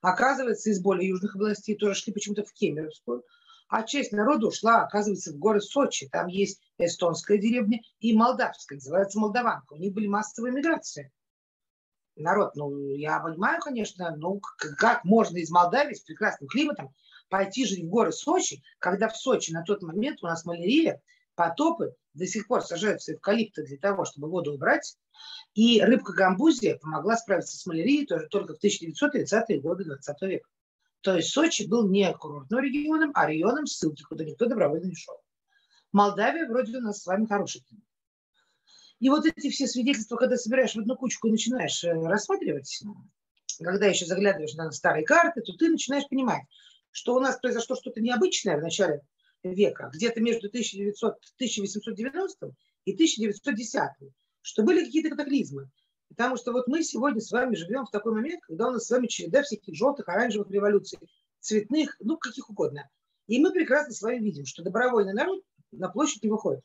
Оказывается, 0.00 0.70
из 0.70 0.82
более 0.82 1.10
южных 1.10 1.36
областей 1.36 1.76
тоже 1.76 1.94
шли 1.94 2.12
почему-то 2.12 2.44
в 2.44 2.52
Кемеровскую. 2.52 3.22
А 3.72 3.84
часть 3.84 4.12
народу 4.12 4.48
ушла, 4.48 4.82
оказывается, 4.82 5.32
в 5.32 5.38
горы 5.38 5.62
Сочи. 5.62 6.06
Там 6.06 6.26
есть 6.26 6.60
эстонская 6.76 7.38
деревня 7.38 7.80
и 8.00 8.14
молдавская, 8.14 8.76
называется 8.76 9.18
Молдаванка. 9.18 9.72
У 9.72 9.78
них 9.78 9.94
были 9.94 10.08
массовые 10.08 10.52
миграции. 10.52 11.10
Народ, 12.14 12.54
ну, 12.54 12.70
я 12.94 13.18
понимаю, 13.20 13.62
конечно, 13.62 14.14
ну, 14.14 14.42
как 14.76 15.04
можно 15.04 15.38
из 15.38 15.50
Молдавии 15.50 15.94
с 15.94 16.02
прекрасным 16.02 16.48
климатом 16.48 16.94
пойти 17.30 17.64
жить 17.64 17.84
в 17.84 17.88
горы 17.88 18.12
Сочи, 18.12 18.62
когда 18.78 19.08
в 19.08 19.16
Сочи 19.16 19.52
на 19.52 19.62
тот 19.62 19.80
момент 19.80 20.22
у 20.22 20.26
нас 20.26 20.44
малярия, 20.44 21.00
потопы, 21.34 21.94
до 22.12 22.26
сих 22.26 22.48
пор 22.48 22.60
сажаются 22.60 23.14
эвкалипты 23.14 23.64
для 23.64 23.78
того, 23.78 24.04
чтобы 24.04 24.28
воду 24.28 24.52
убрать, 24.52 24.98
и 25.54 25.80
рыбка 25.80 26.12
гамбузия 26.12 26.76
помогла 26.76 27.16
справиться 27.16 27.56
с 27.56 27.64
малярией 27.64 28.04
тоже 28.04 28.28
только 28.28 28.54
в 28.54 28.62
1930-е 28.62 29.60
годы 29.62 29.84
20 29.84 30.22
века. 30.24 30.48
То 31.02 31.16
есть 31.16 31.30
Сочи 31.30 31.66
был 31.66 31.88
не 31.88 32.12
курортным 32.14 32.60
регионом, 32.60 33.10
а 33.14 33.26
районом 33.26 33.66
ссылки, 33.66 34.02
куда 34.02 34.24
никто 34.24 34.46
добровольно 34.46 34.86
не 34.86 34.94
шел. 34.94 35.16
Молдавия 35.90 36.48
вроде 36.48 36.78
у 36.78 36.80
нас 36.80 37.02
с 37.02 37.06
вами 37.06 37.26
хороший. 37.26 37.64
И 39.00 39.08
вот 39.10 39.26
эти 39.26 39.50
все 39.50 39.66
свидетельства, 39.66 40.16
когда 40.16 40.36
собираешь 40.36 40.74
в 40.74 40.78
одну 40.78 40.96
кучку 40.96 41.26
и 41.26 41.32
начинаешь 41.32 41.82
э, 41.82 41.92
рассматривать, 41.92 42.82
когда 43.58 43.86
еще 43.86 44.06
заглядываешь 44.06 44.54
на 44.54 44.70
старые 44.70 45.04
карты, 45.04 45.40
то 45.40 45.52
ты 45.54 45.68
начинаешь 45.70 46.08
понимать, 46.08 46.44
что 46.92 47.16
у 47.16 47.20
нас 47.20 47.36
произошло 47.38 47.74
что-то 47.74 48.00
необычное 48.00 48.56
в 48.56 48.62
начале 48.62 49.02
века, 49.42 49.90
где-то 49.92 50.20
между 50.20 50.46
1900, 50.46 51.14
1890 51.34 52.54
и 52.84 52.94
1910, 52.94 53.80
что 54.40 54.62
были 54.62 54.84
какие-то 54.84 55.10
катаклизмы. 55.10 55.68
Потому 56.16 56.36
что 56.36 56.52
вот 56.52 56.68
мы 56.68 56.82
сегодня 56.82 57.20
с 57.20 57.30
вами 57.30 57.54
живем 57.54 57.86
в 57.86 57.90
такой 57.90 58.12
момент, 58.12 58.42
когда 58.42 58.68
у 58.68 58.72
нас 58.72 58.86
с 58.86 58.90
вами 58.90 59.06
череда 59.06 59.42
всяких 59.42 59.74
желтых, 59.74 60.08
оранжевых 60.08 60.50
революций, 60.50 60.98
цветных, 61.40 61.96
ну, 62.00 62.18
каких 62.18 62.50
угодно. 62.50 62.88
И 63.28 63.40
мы 63.40 63.50
прекрасно 63.50 63.94
с 63.94 64.02
вами 64.02 64.18
видим, 64.18 64.44
что 64.44 64.62
добровольный 64.62 65.14
народ 65.14 65.42
на 65.70 65.88
площадь 65.88 66.22
не 66.22 66.28
выходит. 66.28 66.62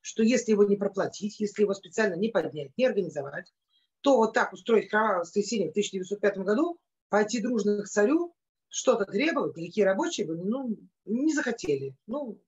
Что 0.00 0.24
если 0.24 0.50
его 0.50 0.64
не 0.64 0.76
проплатить, 0.76 1.38
если 1.38 1.62
его 1.62 1.74
специально 1.74 2.14
не 2.14 2.28
поднять, 2.28 2.72
не 2.76 2.86
организовать, 2.86 3.52
то 4.00 4.16
вот 4.16 4.34
так 4.34 4.52
устроить 4.52 4.88
кровавое 4.88 5.20
воскресенье 5.20 5.68
в 5.68 5.70
1905 5.70 6.38
году, 6.38 6.78
пойти 7.08 7.40
дружно 7.40 7.82
к 7.82 7.88
царю, 7.88 8.34
что-то 8.68 9.04
требовать, 9.04 9.56
никакие 9.56 9.86
рабочие 9.86 10.26
бы 10.26 10.36
ну, 10.36 10.76
не 11.04 11.34
захотели. 11.34 11.94
Ну, 12.08 12.40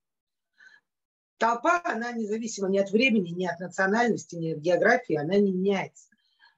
толпа, 1.37 1.81
она 1.85 2.11
независима 2.11 2.67
ни 2.67 2.77
от 2.77 2.91
времени, 2.91 3.29
ни 3.29 3.45
от 3.45 3.59
национальности, 3.61 4.35
ни 4.35 4.51
от 4.51 4.59
географии, 4.59 5.15
она 5.15 5.37
не 5.37 5.53
меняется. 5.53 6.09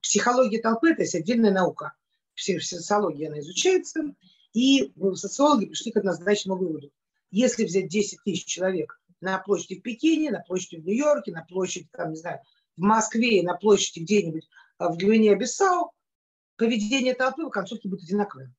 Психология 0.08 0.62
толпы– 0.62 0.90
это 0.92 1.02
есть 1.02 1.16
отдельная 1.16 1.52
наука. 1.52 1.92
Социология, 2.34 3.28
она 3.28 3.40
изучается, 3.40 4.16
и 4.54 4.94
социологи 5.16 5.66
пришли 5.66 5.92
к 5.92 5.98
однозначному 5.98 6.58
выводу. 6.58 6.94
Если 7.30 7.66
взять 7.66 7.90
10 7.90 8.24
тысяч 8.24 8.46
человек 8.46 9.02
на 9.20 9.38
площади 9.38 9.80
в 9.80 9.82
Пекине, 9.82 10.32
на 10.32 10.40
площади 10.40 10.80
в 10.80 10.86
Нью-Йорке, 10.86 11.34
на 11.34 11.44
площади, 11.44 11.90
там, 11.92 12.12
не 12.12 12.16
знаю, 12.16 12.40
в 12.78 12.82
Москве 12.84 13.44
на 13.44 13.56
площади 13.56 14.00
где-нибудь 14.00 14.48
в 14.80 14.96
Гвинее-Бисау, 14.96 15.92
поведение 16.56 17.14
толпы 17.14 17.44
в 17.44 17.50
концовке 17.50 17.90
будет 17.90 18.04
одинаковое. 18.04 18.56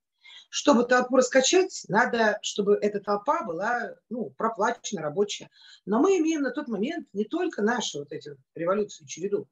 Чтобы 0.50 0.84
толпу 0.84 1.16
раскачать, 1.16 1.82
надо, 1.88 2.38
чтобы 2.42 2.74
эта 2.74 3.00
толпа 3.00 3.42
была 3.44 3.94
ну, 4.10 4.34
проплачена, 4.36 5.00
рабочая. 5.00 5.48
Но 5.86 5.98
мы 5.98 6.18
имеем 6.18 6.42
на 6.42 6.50
тот 6.50 6.68
момент 6.68 7.08
не 7.14 7.24
только 7.24 7.62
наши 7.62 7.98
вот 8.00 8.12
эти 8.12 8.36
революции, 8.54 9.06
череду. 9.06 9.48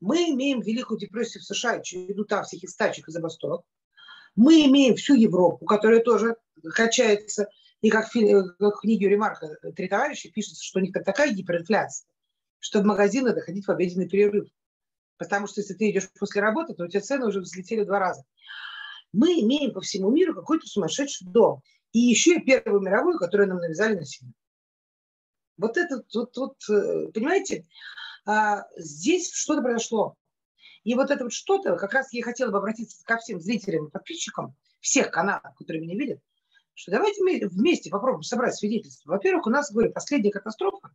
Мы 0.00 0.30
имеем 0.30 0.60
Великую 0.60 0.98
депрессию 0.98 1.42
в 1.42 1.46
США, 1.46 1.80
череду 1.80 2.24
там 2.24 2.44
всяких 2.44 2.70
стачек 2.70 3.08
и 3.08 3.12
забастовок. 3.12 3.64
Мы 4.34 4.66
имеем 4.66 4.96
всю 4.96 5.14
Европу, 5.14 5.64
которая 5.64 6.00
тоже 6.00 6.36
качается. 6.74 7.48
И 7.80 7.90
как 7.90 8.12
в, 8.12 8.14
в 8.14 8.70
книге 8.80 9.08
Ремарка 9.08 9.48
«Три 9.74 9.88
товарища» 9.88 10.30
пишется, 10.30 10.64
что 10.64 10.78
у 10.78 10.82
них 10.82 10.92
такая 10.92 11.32
гиперинфляция, 11.32 12.06
что 12.58 12.80
в 12.80 12.84
магазин 12.84 13.24
надо 13.24 13.40
ходить 13.40 13.66
в 13.66 13.70
обеденный 13.70 14.08
перерыв. 14.08 14.48
Потому 15.18 15.46
что 15.46 15.60
если 15.60 15.74
ты 15.74 15.90
идешь 15.90 16.10
после 16.18 16.42
работы, 16.42 16.74
то 16.74 16.84
у 16.84 16.88
тебя 16.88 17.00
цены 17.00 17.26
уже 17.26 17.40
взлетели 17.40 17.84
два 17.84 17.98
раза 17.98 18.24
мы 19.16 19.40
имеем 19.40 19.72
по 19.72 19.80
всему 19.80 20.10
миру 20.10 20.34
какой-то 20.34 20.66
сумасшедший 20.66 21.26
дом. 21.26 21.62
И 21.92 21.98
еще 21.98 22.36
и 22.36 22.44
Первую 22.44 22.82
мировую, 22.82 23.18
которую 23.18 23.48
нам 23.48 23.58
навязали 23.58 23.96
на 23.96 24.04
себя. 24.04 24.30
Вот 25.56 25.78
это, 25.78 26.02
вот, 26.14 26.36
вот, 26.36 26.56
э, 26.68 27.08
понимаете, 27.14 27.64
здесь 28.76 29.32
что-то 29.32 29.62
произошло. 29.62 30.16
И 30.84 30.94
вот 30.94 31.10
это 31.10 31.24
вот 31.24 31.32
что-то, 31.32 31.76
как 31.76 31.92
раз 31.92 32.12
я 32.12 32.22
хотела 32.22 32.50
бы 32.50 32.58
обратиться 32.58 33.04
ко 33.04 33.18
всем 33.18 33.40
зрителям 33.40 33.86
и 33.86 33.90
подписчикам 33.90 34.54
всех 34.80 35.10
каналов, 35.10 35.54
которые 35.56 35.82
меня 35.82 35.96
видят, 35.96 36.20
что 36.74 36.92
давайте 36.92 37.22
мы 37.22 37.40
вместе 37.48 37.90
попробуем 37.90 38.22
собрать 38.22 38.54
свидетельства. 38.54 39.12
Во-первых, 39.12 39.46
у 39.46 39.50
нас, 39.50 39.72
говорю, 39.72 39.92
последняя 39.92 40.30
катастрофа, 40.30 40.90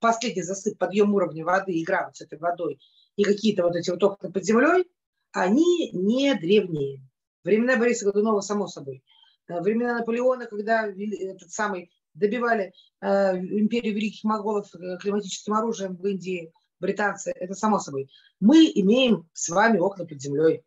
последний 0.00 0.42
засып, 0.42 0.78
подъем 0.78 1.14
уровня 1.14 1.44
воды, 1.44 1.80
игра 1.80 2.06
вот 2.06 2.16
с 2.16 2.22
этой 2.22 2.38
водой 2.38 2.80
и 3.16 3.24
какие-то 3.24 3.62
вот 3.62 3.76
эти 3.76 3.90
вот 3.90 4.02
окна 4.02 4.30
под 4.30 4.44
землей, 4.44 4.84
они 5.32 5.90
не 5.92 6.34
древние. 6.34 7.02
Времена 7.44 7.76
Бориса 7.76 8.06
Годунова, 8.06 8.40
само 8.40 8.66
собой. 8.66 9.02
Э, 9.48 9.60
времена 9.60 9.98
Наполеона, 9.98 10.46
когда 10.46 10.86
этот 10.86 11.50
самый 11.50 11.90
добивали 12.14 12.72
э, 13.00 13.36
империю 13.36 13.94
великих 13.94 14.24
моголов 14.24 14.66
э, 14.74 14.98
климатическим 14.98 15.54
оружием 15.54 15.96
в 15.96 16.06
Индии, 16.06 16.52
британцы, 16.80 17.32
это 17.34 17.54
само 17.54 17.78
собой. 17.78 18.10
Мы 18.40 18.70
имеем 18.74 19.28
с 19.32 19.48
вами 19.48 19.78
окна 19.78 20.06
под 20.06 20.20
землей. 20.20 20.64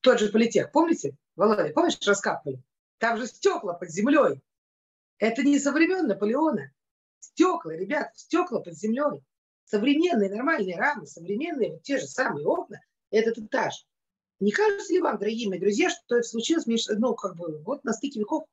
Тот 0.00 0.20
же 0.20 0.28
политех, 0.28 0.72
помните? 0.72 1.16
Володя, 1.34 1.72
помнишь, 1.72 1.98
раскапывали? 2.06 2.62
Там 2.98 3.18
же 3.18 3.26
стекла 3.26 3.74
под 3.74 3.90
землей. 3.90 4.40
Это 5.18 5.42
не 5.42 5.58
со 5.58 5.72
времен 5.72 6.06
Наполеона. 6.06 6.72
Стекла, 7.20 7.72
ребят, 7.72 8.12
стекла 8.16 8.60
под 8.60 8.74
землей. 8.74 9.24
Современные 9.64 10.30
нормальные 10.30 10.76
рамы, 10.76 11.06
современные 11.06 11.72
вот 11.72 11.82
те 11.82 11.98
же 11.98 12.06
самые 12.06 12.46
окна, 12.46 12.80
этот 13.10 13.38
этаж. 13.38 13.86
Не 14.38 14.52
кажется 14.52 14.92
ли 14.92 15.00
вам, 15.00 15.18
дорогие 15.18 15.48
мои 15.48 15.58
друзья, 15.58 15.90
что 15.90 16.16
это 16.16 16.28
случилось 16.28 16.66
ну, 16.66 17.14
как 17.14 17.36
бы, 17.36 17.62
вот 17.62 17.84
на 17.84 17.92
стыке 17.92 18.20
веков? 18.20 18.44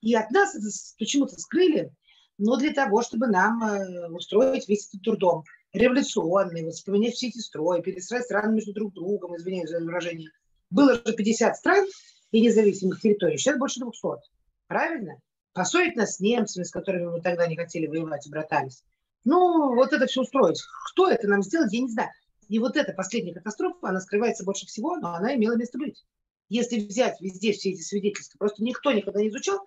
И 0.00 0.14
от 0.14 0.30
нас 0.30 0.54
это 0.54 0.66
почему-то 0.98 1.40
скрыли, 1.40 1.92
но 2.36 2.56
для 2.56 2.72
того, 2.72 3.02
чтобы 3.02 3.26
нам 3.26 3.62
э, 3.64 4.08
устроить 4.10 4.68
весь 4.68 4.88
этот 4.88 5.02
трудом 5.02 5.44
революционный, 5.74 6.64
вот, 6.64 6.74
вспоминать 6.74 7.14
все 7.14 7.28
эти 7.28 7.38
строи, 7.38 7.82
перестраивать 7.82 8.26
страны 8.26 8.54
между 8.54 8.72
друг 8.72 8.94
другом, 8.94 9.36
извиняюсь 9.36 9.68
за 9.68 9.80
выражение. 9.80 10.30
Было 10.70 10.94
же 10.94 11.02
50 11.02 11.56
стран 11.56 11.84
и 12.30 12.40
независимых 12.40 13.00
территорий, 13.00 13.36
сейчас 13.36 13.58
больше 13.58 13.80
200. 13.80 14.30
Правильно? 14.66 15.18
Поссорить 15.52 15.96
нас 15.96 16.16
с 16.16 16.20
немцами, 16.20 16.64
с 16.64 16.70
которыми 16.70 17.06
мы 17.06 17.20
тогда 17.20 17.46
не 17.46 17.56
хотели 17.56 17.86
воевать 17.86 18.26
и 18.26 18.30
братались. 18.30 18.82
Ну, 19.24 19.74
вот 19.74 19.92
это 19.92 20.06
все 20.06 20.22
устроить. 20.22 20.62
Кто 20.90 21.08
это 21.08 21.28
нам 21.28 21.42
сделает, 21.42 21.72
я 21.72 21.80
не 21.80 21.90
знаю. 21.90 22.10
И 22.48 22.58
вот 22.58 22.76
эта 22.76 22.92
последняя 22.92 23.34
катастрофа, 23.34 23.88
она 23.88 24.00
скрывается 24.00 24.44
больше 24.44 24.66
всего, 24.66 24.96
но 24.96 25.14
она 25.14 25.34
имела 25.34 25.56
место 25.56 25.78
быть. 25.78 26.04
Если 26.48 26.78
взять 26.80 27.20
везде 27.20 27.52
все 27.52 27.70
эти 27.70 27.80
свидетельства, 27.80 28.38
просто 28.38 28.62
никто 28.62 28.92
никогда 28.92 29.20
не 29.20 29.28
изучал, 29.28 29.60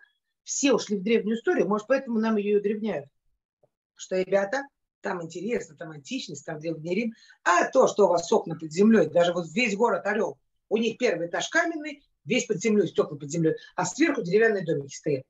все 0.44 0.74
ушли 0.74 0.98
в 0.98 1.04
древнюю 1.04 1.38
историю, 1.38 1.68
может, 1.68 1.88
поэтому 1.88 2.20
нам 2.20 2.38
ее 2.38 2.60
и 2.60 2.62
древняют. 2.62 3.10
Что, 3.96 4.22
ребята, 4.22 4.64
там 5.08 5.24
интересно, 5.24 5.76
там 5.76 5.92
античность, 5.92 6.46
там 6.46 6.60
Древний 6.60 6.96
Рим. 6.96 7.14
А 7.44 7.70
то, 7.70 7.88
что 7.88 8.06
у 8.06 8.10
вас 8.10 8.32
окна 8.32 8.56
под 8.56 8.72
землей, 8.72 9.08
даже 9.08 9.34
вот 9.34 9.48
весь 9.52 9.76
город 9.76 10.06
Орел, 10.06 10.38
у 10.70 10.78
них 10.78 10.98
первый 10.98 11.28
этаж 11.28 11.50
каменный, 11.50 12.04
весь 12.26 12.46
под 12.46 12.62
землей, 12.62 12.88
стекла 12.88 13.18
под 13.18 13.30
землей, 13.30 13.56
а 13.76 13.86
сверху 13.86 14.22
деревянные 14.22 14.66
домики 14.66 14.96
стоят. 14.96 15.26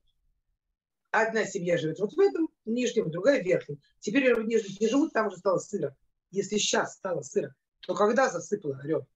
Одна 1.11 1.45
семья 1.45 1.77
живет 1.77 1.99
вот 1.99 2.13
в 2.13 2.19
этом 2.19 2.49
нижнем, 2.65 3.09
другая 3.09 3.41
в 3.41 3.45
верхнем. 3.45 3.79
Теперь 3.99 4.35
в 4.35 4.45
нижнем 4.45 4.75
не 4.79 4.87
живут, 4.87 5.13
там 5.13 5.27
уже 5.27 5.37
стало 5.37 5.59
сыро 5.59 5.95
если 6.31 6.57
сейчас 6.57 6.93
стало 6.93 7.21
сыро, 7.21 7.53
то 7.81 7.95
когда 7.95 8.29
засыпало 8.29 8.77
орел? 8.77 9.07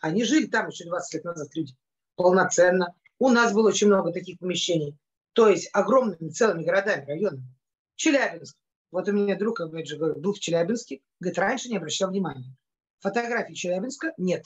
Они 0.00 0.24
жили 0.24 0.46
там 0.46 0.68
еще 0.68 0.84
20 0.84 1.14
лет 1.14 1.24
назад 1.24 1.54
люди. 1.54 1.74
Полноценно. 2.16 2.94
У 3.18 3.28
нас 3.28 3.52
было 3.52 3.68
очень 3.68 3.86
много 3.86 4.12
таких 4.12 4.38
помещений. 4.38 4.96
То 5.32 5.48
есть 5.48 5.70
огромными 5.72 6.30
целыми 6.30 6.64
городами, 6.64 7.06
районами. 7.06 7.46
Челябинск. 7.94 8.56
Вот 8.92 9.08
у 9.08 9.12
меня 9.12 9.36
друг, 9.36 9.58
опять 9.60 9.88
же, 9.88 9.96
был 9.96 10.34
в 10.34 10.38
Челябинске. 10.38 11.00
Говорит, 11.18 11.38
раньше 11.38 11.68
не 11.70 11.78
обращал 11.78 12.10
внимания. 12.10 12.54
Фотографий 13.00 13.54
Челябинска 13.54 14.12
нет. 14.18 14.44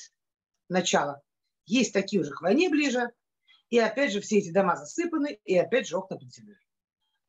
Начало. 0.69 1.21
Есть 1.67 1.93
такие 1.93 2.23
уже 2.23 2.31
к 2.31 2.41
войне 2.41 2.71
ближе. 2.71 3.11
И 3.71 3.79
опять 3.79 4.13
же 4.13 4.21
все 4.21 4.39
эти 4.39 4.53
дома 4.53 4.77
засыпаны, 4.77 5.41
и 5.45 5.59
опять 5.59 5.89
же 5.89 5.97
окна 5.97 6.17
под 6.17 6.33
землей. 6.33 6.57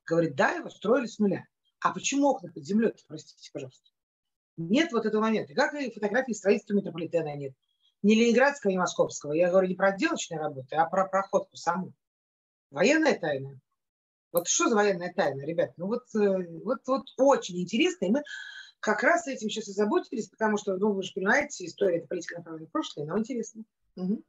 Говорит, 0.06 0.36
да, 0.36 0.52
его 0.52 0.70
строили 0.70 1.06
с 1.06 1.18
нуля. 1.18 1.44
А 1.80 1.92
почему 1.92 2.28
окна 2.28 2.52
под 2.52 2.64
землей? 2.64 2.94
Простите, 3.08 3.50
пожалуйста. 3.52 3.90
Нет 4.56 4.92
вот 4.92 5.04
этого 5.04 5.20
момента. 5.20 5.54
Как 5.54 5.74
и 5.74 5.92
фотографии 5.92 6.32
строительства 6.32 6.74
метрополитена 6.74 7.34
нет. 7.34 7.52
Не 8.02 8.14
ленинградского, 8.14 8.70
не 8.70 8.78
московского. 8.78 9.32
Я 9.32 9.50
говорю 9.50 9.66
не 9.66 9.74
про 9.74 9.88
отделочные 9.88 10.38
работы, 10.38 10.76
а 10.76 10.86
про 10.86 11.08
проходку 11.08 11.56
саму. 11.56 11.92
Военная 12.70 13.18
тайна. 13.18 13.60
Вот 14.32 14.46
что 14.46 14.68
за 14.68 14.76
военная 14.76 15.12
тайна, 15.14 15.42
ребят? 15.42 15.72
Ну 15.76 15.86
вот, 15.86 16.04
э, 16.14 16.60
вот, 16.64 16.80
вот 16.86 17.02
очень 17.16 17.60
интересно, 17.60 18.06
и 18.06 18.10
мы 18.10 18.22
как 18.80 19.02
раз 19.02 19.26
этим 19.26 19.48
сейчас 19.48 19.68
и 19.68 19.72
заботились, 19.72 20.28
потому 20.28 20.58
что, 20.58 20.76
ну, 20.76 20.92
вы 20.92 21.02
же 21.02 21.12
понимаете, 21.14 21.64
история– 21.64 21.98
это 21.98 22.08
политика 22.08 22.36
направлена 22.36 22.66
в 22.66 22.70
прошлое, 22.70 23.06
но 23.06 23.18
интересно. 23.18 23.64
Угу. 23.96 24.22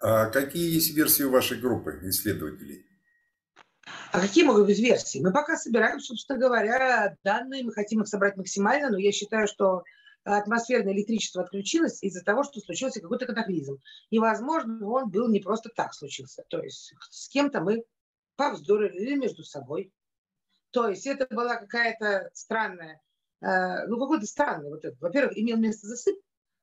А 0.00 0.26
какие 0.26 0.74
есть 0.74 0.94
версии 0.94 1.22
у 1.22 1.30
вашей 1.30 1.58
группы 1.58 1.98
исследователей? 2.02 2.84
А 4.12 4.20
какие 4.20 4.44
могут 4.44 4.66
быть 4.66 4.78
версии? 4.78 5.20
Мы 5.20 5.32
пока 5.32 5.56
собираем, 5.56 6.00
собственно 6.00 6.38
говоря, 6.38 7.16
данные, 7.22 7.64
мы 7.64 7.72
хотим 7.72 8.02
их 8.02 8.08
собрать 8.08 8.36
максимально, 8.36 8.90
но 8.90 8.98
я 8.98 9.12
считаю, 9.12 9.46
что 9.46 9.84
атмосферное 10.24 10.92
электричество 10.92 11.42
отключилось 11.42 12.02
из-за 12.02 12.24
того, 12.24 12.42
что 12.42 12.60
случился 12.60 13.00
какой-то 13.00 13.26
катаклизм. 13.26 13.78
И, 14.10 14.18
возможно, 14.18 14.84
он 14.88 15.08
был 15.10 15.28
не 15.28 15.40
просто 15.40 15.70
так 15.74 15.94
случился. 15.94 16.44
То 16.48 16.60
есть 16.62 16.94
с 17.10 17.28
кем-то 17.28 17.60
мы 17.60 17.84
повздорили 18.36 19.14
между 19.14 19.44
собой. 19.44 19.92
То 20.70 20.88
есть 20.88 21.06
это 21.06 21.26
была 21.34 21.56
какая-то 21.56 22.30
странная, 22.34 23.00
э, 23.40 23.86
ну 23.86 23.98
какой-то 23.98 24.26
странный 24.26 24.70
вот 24.70 24.84
это. 24.84 24.96
Во-первых, 25.00 25.36
имел 25.38 25.56
место 25.56 25.86
засып. 25.86 26.18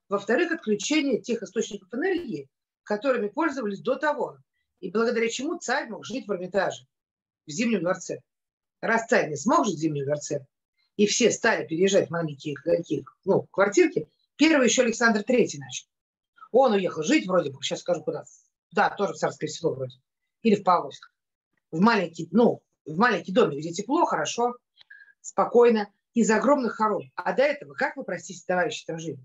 Во-вторых, 0.09 0.51
отключение 0.51 1.21
тех 1.21 1.41
источников 1.41 1.93
энергии, 1.93 2.49
которыми 2.83 3.29
пользовались 3.29 3.81
до 3.81 3.95
того. 3.95 4.37
И 4.79 4.91
благодаря 4.91 5.29
чему 5.29 5.57
царь 5.57 5.89
мог 5.89 6.05
жить 6.05 6.27
в 6.27 6.31
Эрмитаже, 6.31 6.85
в 7.47 7.51
Зимнем 7.51 7.81
дворце. 7.81 8.19
Раз 8.81 9.07
царь 9.07 9.29
не 9.29 9.37
смог 9.37 9.65
жить 9.65 9.77
в 9.77 9.79
Зимнем 9.79 10.05
дворце, 10.05 10.45
и 10.97 11.07
все 11.07 11.31
стали 11.31 11.65
переезжать 11.65 12.09
в 12.09 12.11
маленькие 12.11 12.55
ну, 13.23 13.43
квартирки, 13.51 14.07
первый 14.35 14.67
еще 14.67 14.83
Александр 14.83 15.23
Третий 15.23 15.57
начал. 15.57 15.87
Он 16.51 16.73
уехал 16.73 17.01
жить 17.01 17.25
вроде 17.25 17.49
бы, 17.49 17.63
сейчас 17.63 17.79
скажу 17.79 18.03
куда. 18.03 18.25
Да, 18.71 18.89
тоже 18.89 19.13
в 19.13 19.17
Царское 19.17 19.47
село 19.47 19.73
вроде. 19.73 19.97
Или 20.41 20.55
в 20.55 20.63
Павловск. 20.63 21.12
В 21.73 21.79
маленький, 21.79 22.29
ну, 22.31 22.61
в 22.85 22.97
маленький 22.97 23.31
домик, 23.31 23.57
где 23.57 23.71
тепло, 23.71 24.05
хорошо, 24.05 24.55
спокойно, 25.21 25.91
из 26.13 26.29
огромных 26.29 26.75
хором. 26.75 27.11
А 27.15 27.33
до 27.33 27.41
этого, 27.41 27.73
как 27.73 27.97
вы, 27.97 28.03
простите, 28.03 28.43
товарищи, 28.45 28.85
там 28.85 28.99
жили? 28.99 29.17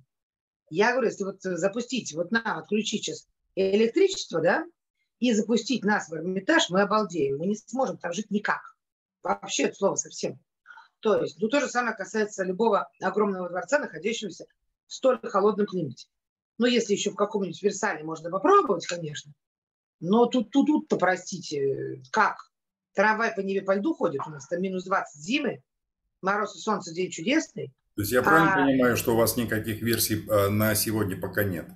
Я 0.71 0.93
говорю, 0.93 1.09
если 1.09 1.25
вот 1.25 1.43
запустить, 1.43 2.15
вот 2.15 2.31
нам 2.31 2.59
отключить 2.59 3.05
сейчас 3.05 3.29
электричество, 3.55 4.41
да, 4.41 4.65
и 5.19 5.35
запустить 5.35 5.85
нас 5.85 6.09
в 6.09 6.15
Эрмитаж, 6.15 6.71
мы 6.71 6.81
обалдеем. 6.81 7.37
Мы 7.37 7.49
не 7.49 7.55
сможем 7.55 7.99
там 7.99 8.15
жить 8.15 8.31
никак. 8.31 8.75
Вообще, 9.23 9.65
это 9.65 9.75
слово 9.75 9.97
совсем. 9.97 10.39
То 11.01 11.21
есть, 11.21 11.39
ну, 11.39 11.49
то 11.49 11.61
же 11.61 11.69
самое 11.69 11.95
касается 11.95 12.45
любого 12.45 12.91
огромного 13.03 13.51
дворца, 13.51 13.79
находящегося 13.79 14.47
в 14.87 14.95
столь 14.95 15.21
холодном 15.23 15.67
климате. 15.67 16.09
Ну, 16.57 16.65
если 16.65 16.95
еще 16.95 17.11
в 17.11 17.15
каком-нибудь 17.15 17.63
Версале 17.63 18.05
можно 18.05 18.31
попробовать, 18.31 18.87
конечно. 18.87 19.35
Но 20.01 20.27
тут, 20.27 20.51
тут, 20.51 20.67
тут-то, 20.67 20.97
простите, 20.97 22.03
как? 22.13 22.37
Трамвай 22.95 23.35
по 23.35 23.41
Неве 23.41 23.63
по 23.63 23.75
льду 23.75 23.95
ходит 23.95 24.21
у 24.27 24.31
нас, 24.31 24.47
там 24.47 24.61
минус 24.61 24.85
20 24.85 25.21
зимы, 25.21 25.63
мороз 26.23 26.57
и 26.57 26.59
солнце, 26.59 26.93
день 26.93 27.11
чудесный. 27.11 27.73
То 27.95 28.03
есть 28.03 28.13
я 28.13 28.23
правильно 28.23 28.55
а... 28.55 28.67
понимаю, 28.67 28.97
что 28.97 29.15
у 29.15 29.17
вас 29.17 29.37
никаких 29.37 29.83
версий 29.83 30.27
э, 30.29 30.49
на 30.49 30.75
сегодня 30.75 31.21
пока 31.21 31.45
нет? 31.45 31.69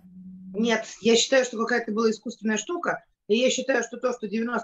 Нет, 0.55 0.85
я 1.00 1.17
считаю, 1.17 1.45
что 1.45 1.59
какая-то 1.59 1.93
была 1.93 2.11
искусственная 2.11 2.59
штука, 2.59 3.05
и 3.29 3.37
я 3.37 3.50
считаю, 3.50 3.83
что 3.83 3.97
то, 3.97 4.12
что 4.12 4.26
90% 4.26 4.59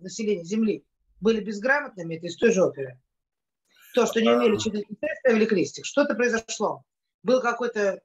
населения 0.00 0.44
Земли 0.44 0.84
были 1.20 1.40
безграмотными, 1.40 2.16
это 2.16 2.26
из 2.26 2.36
той 2.36 2.52
же 2.52 2.62
оперы. 2.62 3.00
То, 3.94 4.06
что 4.06 4.20
не 4.20 4.30
умели 4.30 4.56
читать 4.56 4.84
ставили 5.20 5.46
крестик. 5.46 5.86
Что-то 5.86 6.14
произошло. 6.14 6.84
Был 7.22 7.40
какой-то 7.40 8.00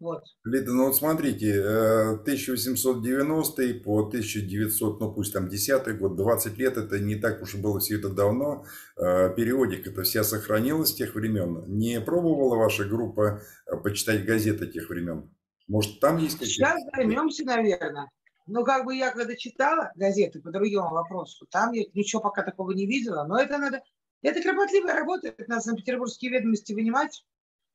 вот. 0.00 0.24
Лида, 0.44 0.72
ну 0.72 0.86
вот 0.86 0.96
смотрите, 0.96 1.60
1890 1.60 3.62
э, 3.62 3.74
по 3.74 4.00
1900, 4.00 4.98
ну 4.98 5.12
пусть 5.12 5.34
там 5.34 5.46
10 5.46 5.98
год, 5.98 6.16
20 6.16 6.56
лет, 6.56 6.78
это 6.78 6.98
не 6.98 7.16
так 7.16 7.42
уж 7.42 7.54
и 7.54 7.58
было 7.58 7.80
все 7.80 7.98
это 7.98 8.08
давно. 8.08 8.64
Э, 8.96 9.30
периодик 9.36 9.86
это 9.86 10.02
вся 10.02 10.24
сохранилась 10.24 10.88
с 10.88 10.94
тех 10.94 11.14
времен. 11.14 11.64
Не 11.66 12.00
пробовала 12.00 12.56
ваша 12.56 12.84
группа 12.84 13.42
э, 13.66 13.76
почитать 13.76 14.24
газеты 14.24 14.68
тех 14.68 14.88
времен? 14.88 15.30
Может, 15.68 16.00
там 16.00 16.16
есть 16.16 16.38
какие-то... 16.38 16.54
Сейчас 16.54 16.80
займемся, 16.96 17.44
наверное. 17.44 18.10
Но 18.46 18.64
как 18.64 18.86
бы 18.86 18.96
я 18.96 19.10
когда 19.10 19.36
читала 19.36 19.92
газеты 19.96 20.40
по 20.40 20.50
другому 20.50 20.94
вопросу, 20.94 21.46
там 21.50 21.72
я 21.72 21.84
ничего 21.92 22.22
пока 22.22 22.42
такого 22.42 22.72
не 22.72 22.86
видела. 22.86 23.24
Но 23.24 23.38
это 23.38 23.58
надо... 23.58 23.82
Это 24.22 24.40
кропотливая 24.40 24.94
работа. 24.94 25.28
Это 25.28 25.44
надо 25.46 25.60
Санкт-Петербургские 25.60 26.32
ведомости 26.32 26.72
вынимать 26.72 27.22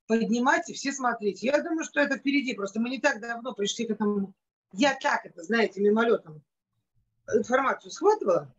поднимать 0.06 0.68
и 0.70 0.72
все 0.72 0.92
смотреть. 0.92 1.42
Я 1.42 1.62
думаю, 1.62 1.84
что 1.84 2.00
это 2.00 2.18
впереди. 2.18 2.54
Просто 2.54 2.80
мы 2.80 2.90
не 2.90 3.00
так 3.00 3.20
давно 3.20 3.54
пришли 3.54 3.86
к 3.86 3.90
этому. 3.90 4.34
Я 4.72 4.96
так 5.00 5.24
это, 5.24 5.42
знаете, 5.42 5.80
мимолетом 5.80 6.42
информацию 7.34 7.90
схватывала 7.90 8.54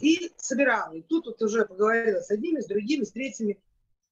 и 0.00 0.32
собирала. 0.36 0.92
И 0.92 1.02
тут 1.02 1.26
вот 1.26 1.42
уже 1.42 1.64
поговорила 1.66 2.20
с 2.20 2.30
одними, 2.30 2.60
с 2.60 2.66
другими, 2.66 3.04
с 3.04 3.12
третьими. 3.12 3.60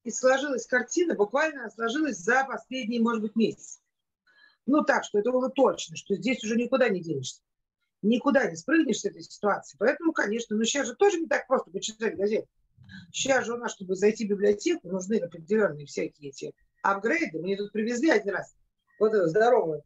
И 0.04 0.10
сложилась 0.10 0.66
картина, 0.66 1.14
буквально 1.14 1.68
сложилась 1.70 2.18
за 2.18 2.44
последний, 2.44 3.00
может 3.00 3.22
быть, 3.22 3.36
месяц. 3.36 3.80
Ну 4.64 4.84
так, 4.84 5.04
что 5.04 5.18
это 5.18 5.32
было 5.32 5.50
точно, 5.50 5.96
что 5.96 6.14
здесь 6.14 6.42
уже 6.44 6.56
никуда 6.56 6.88
не 6.88 7.00
денешься. 7.00 7.40
Никуда 8.02 8.48
не 8.48 8.56
спрыгнешь 8.56 9.00
с 9.00 9.04
этой 9.04 9.22
ситуации. 9.22 9.76
Поэтому, 9.78 10.12
конечно, 10.12 10.56
ну 10.56 10.64
сейчас 10.64 10.86
же 10.86 10.94
тоже 10.94 11.20
не 11.20 11.26
так 11.26 11.46
просто 11.48 11.70
почитать 11.70 12.16
газету. 12.16 12.48
Сейчас 13.12 13.46
же 13.46 13.54
у 13.54 13.56
нас, 13.56 13.72
чтобы 13.72 13.94
зайти 13.94 14.26
в 14.26 14.30
библиотеку, 14.30 14.88
нужны 14.88 15.16
определенные 15.16 15.86
всякие 15.86 16.30
эти 16.30 16.52
апгрейды. 16.82 17.38
Мне 17.38 17.56
тут 17.56 17.72
привезли 17.72 18.10
один 18.10 18.34
раз 18.34 18.54
вот 18.98 19.12
эту 19.14 19.28
здоровую 19.28 19.82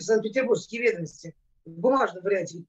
Санкт-Петербургские 0.00 0.82
ведомости 0.82 1.34
в 1.64 1.70
бумажном 1.70 2.22
варианте. 2.22 2.64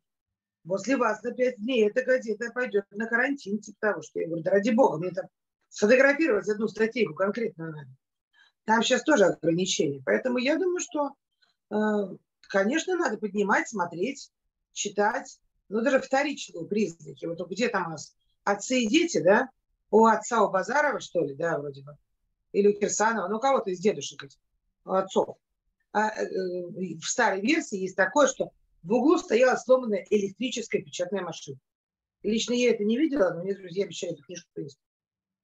После 0.67 0.97
вас 0.97 1.23
на 1.23 1.31
пять 1.31 1.57
дней 1.57 1.87
эта 1.87 2.03
газета 2.03 2.51
пойдет 2.53 2.85
на 2.91 3.07
карантин, 3.07 3.59
типа 3.59 3.77
того, 3.79 4.01
что 4.01 4.19
я 4.19 4.27
говорю, 4.27 4.43
да 4.43 4.51
ради 4.51 4.71
бога, 4.71 4.97
мне 4.97 5.11
там 5.11 5.25
сфотографировать 5.69 6.49
одну 6.49 6.67
статейку 6.67 7.13
конкретно 7.13 7.71
надо. 7.71 7.89
Там 8.65 8.83
сейчас 8.83 9.03
тоже 9.03 9.25
ограничения. 9.25 10.01
Поэтому 10.05 10.37
я 10.37 10.57
думаю, 10.57 10.79
что, 10.79 11.11
э, 11.71 12.15
конечно, 12.49 12.97
надо 12.97 13.17
поднимать, 13.17 13.69
смотреть, 13.69 14.31
читать. 14.73 15.39
Ну, 15.69 15.81
даже 15.81 15.99
вторичные 15.99 16.65
признаки. 16.65 17.25
Вот 17.25 17.49
где 17.49 17.69
там 17.69 17.87
у 17.87 17.89
нас 17.91 18.15
отцы 18.43 18.81
и 18.81 18.87
дети, 18.87 19.21
да, 19.21 19.49
у 19.91 20.05
отца 20.05 20.43
у 20.43 20.49
Базарова, 20.49 20.99
что 20.99 21.23
ли, 21.23 21.35
да, 21.35 21.57
вроде 21.57 21.83
бы, 21.83 21.97
или 22.51 22.67
у 22.67 22.79
Кирсанова, 22.79 23.27
ну, 23.27 23.39
кого-то 23.39 23.69
из 23.71 23.79
дедушек 23.79 24.23
этих, 24.23 24.39
отцов. 24.85 25.37
А, 25.91 26.09
э, 26.09 26.25
в 26.95 27.03
старой 27.03 27.41
версии 27.41 27.79
есть 27.79 27.95
такое, 27.95 28.27
что 28.27 28.51
в 28.83 28.93
углу 28.93 29.17
стояла 29.17 29.55
сломанная 29.55 30.05
электрическая 30.09 30.81
печатная 30.81 31.21
машина. 31.21 31.57
Лично 32.21 32.53
я 32.53 32.71
это 32.71 32.83
не 32.83 32.97
видела, 32.97 33.33
но 33.33 33.43
мне 33.43 33.55
друзья 33.55 33.85
обещали 33.85 34.13
эту 34.13 34.23
книжку 34.23 34.49
принести. 34.53 34.79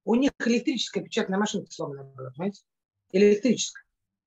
У 0.03 0.15
них 0.15 0.31
электрическая 0.39 1.03
печатная 1.03 1.39
машина 1.39 1.65
сломанная 1.69 2.03
была, 2.03 2.29
понимаете? 2.31 2.61
Электрическая. 3.11 3.83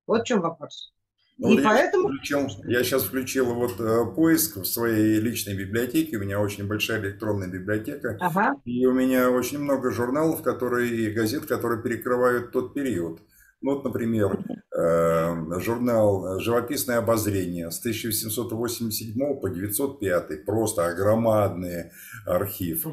Вот 0.07 0.23
в 0.23 0.25
чем 0.25 0.41
вопрос. 0.41 0.93
Ну, 1.39 1.53
и 1.53 1.63
я 1.63 1.69
поэтому... 1.69 2.09
Включил, 2.09 2.49
я 2.65 2.83
сейчас 2.83 3.05
включил 3.05 3.55
вот 3.55 3.81
э, 3.81 4.05
поиск 4.15 4.57
в 4.57 4.65
своей 4.65 5.21
личной 5.21 5.55
библиотеке. 5.55 6.17
У 6.17 6.21
меня 6.21 6.41
очень 6.41 6.67
большая 6.67 7.01
электронная 7.01 7.47
библиотека. 7.47 8.17
Ага. 8.19 8.57
И 8.65 8.85
у 8.87 8.93
меня 8.93 9.31
очень 9.31 9.61
много 9.61 9.93
журналов, 9.93 10.43
которые 10.43 10.91
и 10.91 11.11
газет, 11.13 11.47
которые 11.47 11.81
перекрывают 11.81 12.51
тот 12.51 12.75
период. 12.75 13.21
Ну, 13.61 13.75
вот, 13.75 13.85
например, 13.85 14.41
э, 14.77 15.61
журнал 15.61 16.41
«Живописное 16.41 16.99
обозрение» 16.99 17.71
с 17.71 17.79
1887 17.79 19.41
по 19.41 19.49
905. 19.49 20.45
Просто 20.45 20.93
громадный 20.95 21.93
архив. 22.27 22.87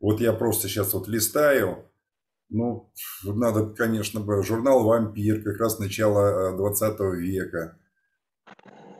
Вот 0.00 0.20
я 0.20 0.34
просто 0.34 0.68
сейчас 0.68 0.92
вот 0.92 1.08
листаю. 1.08 1.86
Ну, 2.50 2.92
надо, 3.24 3.70
конечно, 3.70 4.22
журнал 4.42 4.84
«Вампир», 4.84 5.42
как 5.42 5.58
раз 5.58 5.78
начало 5.78 6.54
20 6.58 7.00
э, 7.00 7.16
века 7.16 7.78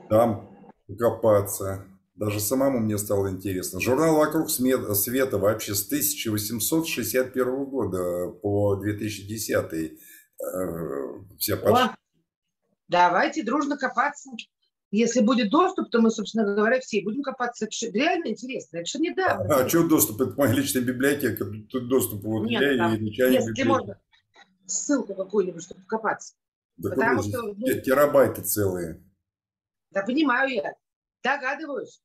там 0.09 0.49
копаться. 0.97 1.85
Даже 2.15 2.39
самому 2.39 2.79
мне 2.79 2.97
стало 2.97 3.29
интересно. 3.29 3.79
Журнал 3.79 4.15
«Вокруг 4.15 4.49
света» 4.49 5.37
вообще 5.37 5.75
с 5.75 5.85
1861 5.85 7.65
года 7.65 8.29
по 8.41 8.75
2010 8.75 9.73
э, 9.73 9.97
вся 11.37 11.55
О, 11.57 11.95
Давайте 12.87 13.43
дружно 13.43 13.77
копаться. 13.77 14.31
Если 14.89 15.19
будет 15.19 15.49
доступ, 15.49 15.91
то 15.91 15.99
мы, 15.99 16.09
собственно 16.09 16.55
говоря, 16.55 16.79
все 16.79 17.03
будем 17.03 17.21
копаться. 17.21 17.65
Это 17.65 17.75
же 17.75 17.91
реально 17.91 18.29
интересно. 18.29 18.77
Это 18.77 18.87
же 18.87 18.99
недавно. 18.99 19.53
А, 19.53 19.65
а 19.65 19.69
что 19.69 19.87
доступ? 19.87 20.21
Это 20.21 20.33
моя 20.37 20.53
личная 20.53 20.81
библиотека. 20.81 21.45
Тут 21.69 21.89
доступ 21.89 22.23
вот 22.23 22.45
Нет, 22.45 22.61
я 22.61 22.77
там, 22.77 22.95
и 22.95 22.99
начальник 22.99 23.41
Если 23.41 23.63
можно 23.63 23.99
ссылку 24.65 25.13
какую-нибудь, 25.13 25.61
чтобы 25.61 25.81
копаться. 25.85 26.33
Да 26.77 26.91
Потому 26.91 27.21
что... 27.21 27.41
Ну, 27.43 27.81
терабайты 27.81 28.43
целые. 28.43 29.03
Да 29.91 30.03
понимаю 30.03 30.49
я, 30.49 30.73
догадываюсь. 31.23 32.01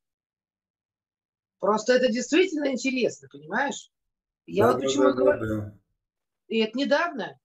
Просто 1.59 1.93
это 1.93 2.11
действительно 2.11 2.71
интересно, 2.71 3.27
понимаешь? 3.31 3.89
Я 4.45 4.67
да, 4.67 4.73
вот 4.73 4.81
почему 4.81 5.03
да, 5.03 5.11
говорю. 5.13 5.61
Да, 5.61 5.77
И 6.47 6.59
это 6.59 6.77
недавно. 6.77 7.39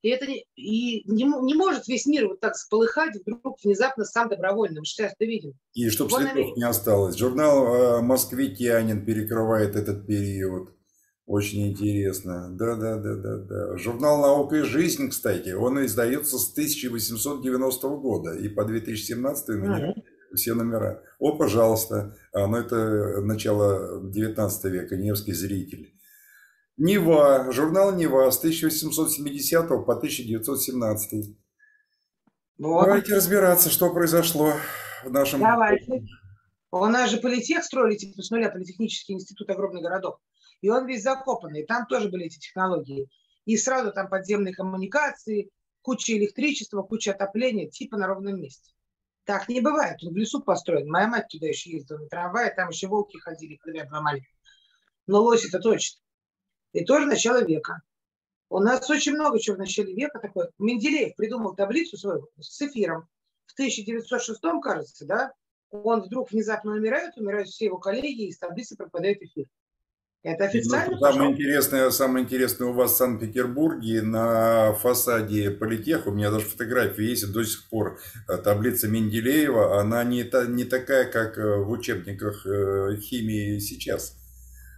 И 0.00 0.10
это 0.10 0.26
не, 0.26 0.46
и 0.54 1.02
не, 1.10 1.24
не 1.24 1.54
может 1.54 1.88
весь 1.88 2.06
мир 2.06 2.28
вот 2.28 2.40
так 2.40 2.56
сполыхать 2.56 3.16
вдруг 3.16 3.58
внезапно 3.62 4.04
сам 4.04 4.28
добровольно. 4.28 4.80
Мы 4.80 4.86
сейчас 4.86 5.12
это 5.12 5.24
видим. 5.24 5.54
И 5.74 5.90
чтобы 5.90 6.12
следов 6.12 6.56
не 6.56 6.64
осталось. 6.64 7.16
Журнал 7.16 7.66
э, 7.98 8.00
«Москвитянин» 8.00 9.04
перекрывает 9.04 9.74
этот 9.74 10.06
период. 10.06 10.77
Очень 11.28 11.68
интересно. 11.68 12.48
Да, 12.56 12.74
да, 12.74 12.96
да, 12.96 13.14
да, 13.14 13.36
да. 13.36 13.76
Журнал 13.76 14.22
«Наука 14.22 14.56
и 14.56 14.62
жизнь», 14.62 15.10
кстати, 15.10 15.50
он 15.50 15.84
издается 15.84 16.38
с 16.38 16.50
1890 16.52 17.88
года. 17.98 18.32
И 18.32 18.48
по 18.48 18.64
2017 18.64 19.48
у 19.50 19.52
меня 19.58 19.94
все 20.34 20.54
номера. 20.54 21.02
О, 21.18 21.36
пожалуйста. 21.36 22.16
А, 22.32 22.46
ну, 22.46 22.56
это 22.56 23.20
начало 23.20 24.10
19 24.10 24.64
века, 24.72 24.96
Невский 24.96 25.34
зритель. 25.34 25.92
Нева, 26.78 27.52
журнал 27.52 27.94
Нева 27.94 28.30
с 28.30 28.38
1870 28.38 29.68
по 29.68 29.96
1917. 29.96 31.36
Вот. 32.56 32.84
Давайте 32.86 33.14
разбираться, 33.14 33.68
что 33.68 33.92
произошло 33.92 34.54
в 35.04 35.10
нашем... 35.10 35.40
Давайте. 35.40 36.06
У 36.70 36.86
нас 36.86 37.10
же 37.10 37.18
политех 37.18 37.64
строили 37.64 37.96
типа 37.96 38.22
с 38.22 38.30
нуля, 38.30 38.48
политехнический 38.48 39.14
институт 39.14 39.50
огромных 39.50 39.82
городов. 39.82 40.20
И 40.60 40.68
он 40.68 40.86
весь 40.86 41.02
закопанный. 41.02 41.64
Там 41.64 41.86
тоже 41.86 42.08
были 42.08 42.26
эти 42.26 42.38
технологии. 42.38 43.08
И 43.44 43.56
сразу 43.56 43.92
там 43.92 44.08
подземные 44.08 44.54
коммуникации, 44.54 45.50
куча 45.82 46.16
электричества, 46.16 46.82
куча 46.82 47.12
отопления, 47.12 47.68
типа 47.68 47.96
на 47.96 48.06
ровном 48.06 48.40
месте. 48.40 48.72
Так 49.24 49.48
не 49.48 49.60
бывает. 49.60 50.02
Он 50.02 50.12
в 50.12 50.16
лесу 50.16 50.42
построен. 50.42 50.90
Моя 50.90 51.06
мать 51.06 51.28
туда 51.28 51.46
еще 51.46 51.70
ездила 51.70 51.98
на 51.98 52.08
трамвае, 52.08 52.50
там 52.50 52.70
еще 52.70 52.88
волки 52.88 53.18
ходили, 53.18 53.56
когда 53.56 53.80
я 53.80 53.86
была 53.86 54.00
маленькая. 54.00 54.34
Но 55.06 55.22
лось 55.22 55.44
это 55.44 55.60
точно. 55.60 56.00
И 56.72 56.84
тоже 56.84 57.06
начало 57.06 57.44
века. 57.44 57.80
У 58.50 58.60
нас 58.60 58.88
очень 58.88 59.12
много 59.12 59.38
чего 59.38 59.56
в 59.56 59.58
начале 59.58 59.94
века 59.94 60.18
такое. 60.18 60.50
Менделеев 60.58 61.14
придумал 61.16 61.54
таблицу 61.54 61.96
свою 61.96 62.28
с 62.40 62.60
эфиром. 62.62 63.06
В 63.46 63.52
1906, 63.52 64.40
кажется, 64.62 65.06
да, 65.06 65.32
он 65.70 66.02
вдруг 66.02 66.30
внезапно 66.30 66.72
умирает, 66.72 67.16
умирают 67.16 67.48
все 67.48 67.66
его 67.66 67.78
коллеги, 67.78 68.22
и 68.22 68.28
из 68.28 68.38
таблицы 68.38 68.76
пропадает 68.76 69.22
эфир. 69.22 69.46
Это 70.24 70.44
официально? 70.44 70.96
Ну, 70.96 70.98
самое, 70.98 71.32
интересное, 71.32 71.90
самое 71.90 72.24
интересное 72.24 72.68
у 72.68 72.72
вас 72.72 72.92
в 72.92 72.96
Санкт-Петербурге 72.96 74.02
на 74.02 74.72
фасаде 74.72 75.50
политеха, 75.50 76.08
у 76.08 76.12
меня 76.12 76.30
даже 76.30 76.46
фотографии 76.46 77.04
есть 77.04 77.32
до 77.32 77.44
сих 77.44 77.68
пор, 77.68 78.00
э, 78.28 78.36
таблица 78.38 78.88
Менделеева, 78.88 79.80
она 79.80 80.02
не, 80.02 80.24
та, 80.24 80.46
не 80.46 80.64
такая, 80.64 81.04
как 81.04 81.38
э, 81.38 81.58
в 81.58 81.70
учебниках 81.70 82.44
э, 82.46 82.96
химии 83.00 83.58
сейчас. 83.60 84.16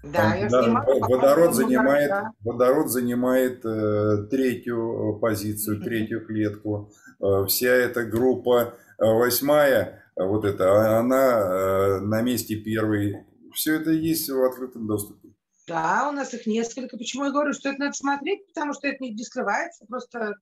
Да, 0.02 0.34
я 0.34 0.48
снимаю, 0.48 1.00
водород, 1.00 1.54
занимает, 1.54 2.10
да. 2.10 2.32
водород 2.42 2.90
занимает 2.90 3.64
э, 3.64 4.26
третью 4.30 5.18
позицию, 5.20 5.78
mm-hmm. 5.78 5.84
третью 5.84 6.26
клетку. 6.26 6.92
Э, 7.20 7.44
вся 7.46 7.70
эта 7.70 8.04
группа 8.04 8.74
э, 8.98 9.04
восьмая, 9.04 10.04
вот 10.16 10.44
эта, 10.44 10.98
она 10.98 11.40
э, 11.40 12.00
на 12.00 12.22
месте 12.22 12.56
первой. 12.56 13.24
Все 13.54 13.76
это 13.76 13.90
есть 13.90 14.30
в 14.30 14.42
открытом 14.42 14.86
доступе. 14.86 15.29
Да, 15.70 16.08
у 16.08 16.12
нас 16.12 16.34
их 16.34 16.46
несколько. 16.46 16.96
Почему 16.96 17.26
я 17.26 17.30
говорю, 17.30 17.52
что 17.52 17.68
это 17.68 17.78
надо 17.78 17.92
смотреть? 17.92 18.44
Потому 18.48 18.72
что 18.74 18.88
это 18.88 19.04
не 19.04 19.22
скрывается. 19.22 19.86
Просто 19.86 20.34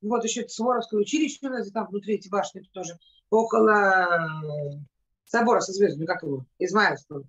вот 0.00 0.22
еще 0.22 0.42
это 0.42 0.50
Суворовское 0.50 1.00
училище 1.00 1.38
у 1.42 1.48
нас, 1.48 1.72
там 1.72 1.88
внутри 1.88 2.14
эти 2.14 2.28
башни 2.28 2.60
тоже, 2.72 2.96
около 3.30 4.30
собора 5.24 5.58
со 5.58 5.72
звездами, 5.72 6.06
как 6.06 6.22
его, 6.22 6.46
Измаилского. 6.60 7.24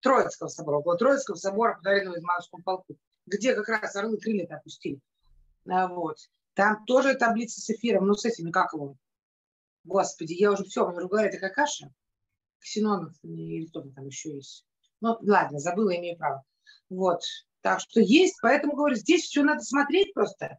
Троицкого 0.00 0.48
собора, 0.48 0.76
около 0.76 0.98
Троицкого 0.98 1.36
собора, 1.36 1.76
подаренного 1.76 2.18
Измайловскому 2.18 2.62
полку, 2.62 2.98
где 3.24 3.54
как 3.54 3.68
раз 3.70 3.96
орлы 3.96 4.18
крылья-то 4.18 4.56
опустили. 4.56 5.00
А, 5.66 5.88
вот. 5.88 6.18
Там 6.52 6.84
тоже 6.84 7.14
таблица 7.14 7.62
с 7.62 7.70
эфиром, 7.70 8.06
ну, 8.06 8.12
с 8.12 8.26
этими, 8.26 8.50
как 8.50 8.74
его? 8.74 8.98
Господи, 9.84 10.34
я 10.34 10.52
уже 10.52 10.64
все, 10.64 10.86
мне 10.86 10.98
уже 10.98 11.08
говорят, 11.08 11.32
это 11.32 11.48
каша. 11.48 11.90
Ксенонов 12.58 13.14
или 13.22 13.64
кто-то 13.64 13.88
там 13.92 14.08
еще 14.08 14.34
есть. 14.34 14.66
Ну, 15.00 15.16
ладно, 15.22 15.58
забыла, 15.58 15.96
имею 15.96 16.18
право. 16.18 16.44
Вот. 16.90 17.22
Так 17.60 17.80
что 17.80 18.00
есть, 18.00 18.38
поэтому, 18.42 18.74
говорю, 18.74 18.96
здесь 18.96 19.24
все 19.24 19.42
надо 19.42 19.60
смотреть 19.60 20.12
просто. 20.14 20.58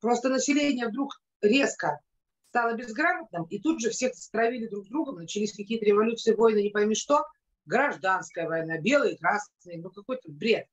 Просто 0.00 0.28
население 0.28 0.88
вдруг 0.88 1.20
резко 1.40 2.00
стало 2.48 2.74
безграмотным, 2.74 3.44
и 3.44 3.60
тут 3.60 3.80
же 3.80 3.90
всех 3.90 4.14
стравили 4.16 4.66
друг 4.66 4.86
с 4.86 4.88
другом, 4.88 5.16
начались 5.16 5.54
какие-то 5.54 5.84
революции, 5.84 6.34
войны, 6.34 6.62
не 6.62 6.70
пойми 6.70 6.94
что– 6.94 7.24
гражданская 7.66 8.48
война, 8.48 8.78
белые, 8.78 9.16
красные, 9.16 9.78
ну 9.78 9.90
какой-то 9.90 10.30
бред. 10.30 10.66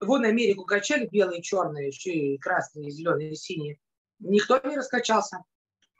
Вон 0.00 0.24
Америку 0.24 0.64
качали 0.64 1.06
белые, 1.06 1.42
черные, 1.42 1.88
еще 1.88 2.12
и 2.12 2.38
красные, 2.38 2.90
зеленые, 2.90 3.32
и 3.32 3.36
синие. 3.36 3.78
Никто 4.18 4.60
не 4.64 4.76
раскачался. 4.76 5.44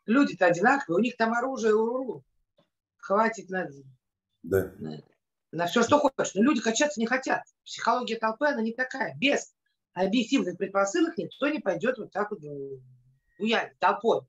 Люди-то 0.07 0.47
одинаковые, 0.47 0.99
у 0.99 1.03
них 1.03 1.17
там 1.17 1.33
оружие, 1.35 1.75
уру 1.75 2.25
Хватит 2.97 3.51
на, 3.51 3.69
да. 4.43 4.73
На, 5.55 5.67
все, 5.67 5.83
что 5.83 5.99
хочешь. 5.99 6.35
Но 6.35 6.43
люди 6.43 6.61
качаться 6.61 7.01
не 7.01 7.07
хотят. 7.07 7.43
Психология 7.65 8.17
толпы, 8.17 8.47
она 8.47 8.63
не 8.63 8.73
такая. 8.73 9.15
Без 9.17 9.55
объективных 9.93 10.59
предпосылок 10.59 11.17
никто 11.17 11.49
не 11.49 11.61
пойдет 11.61 11.99
вот 11.99 12.11
так 12.13 12.31
вот 12.31 12.41
уярить 13.39 13.79
толпой. 13.79 14.23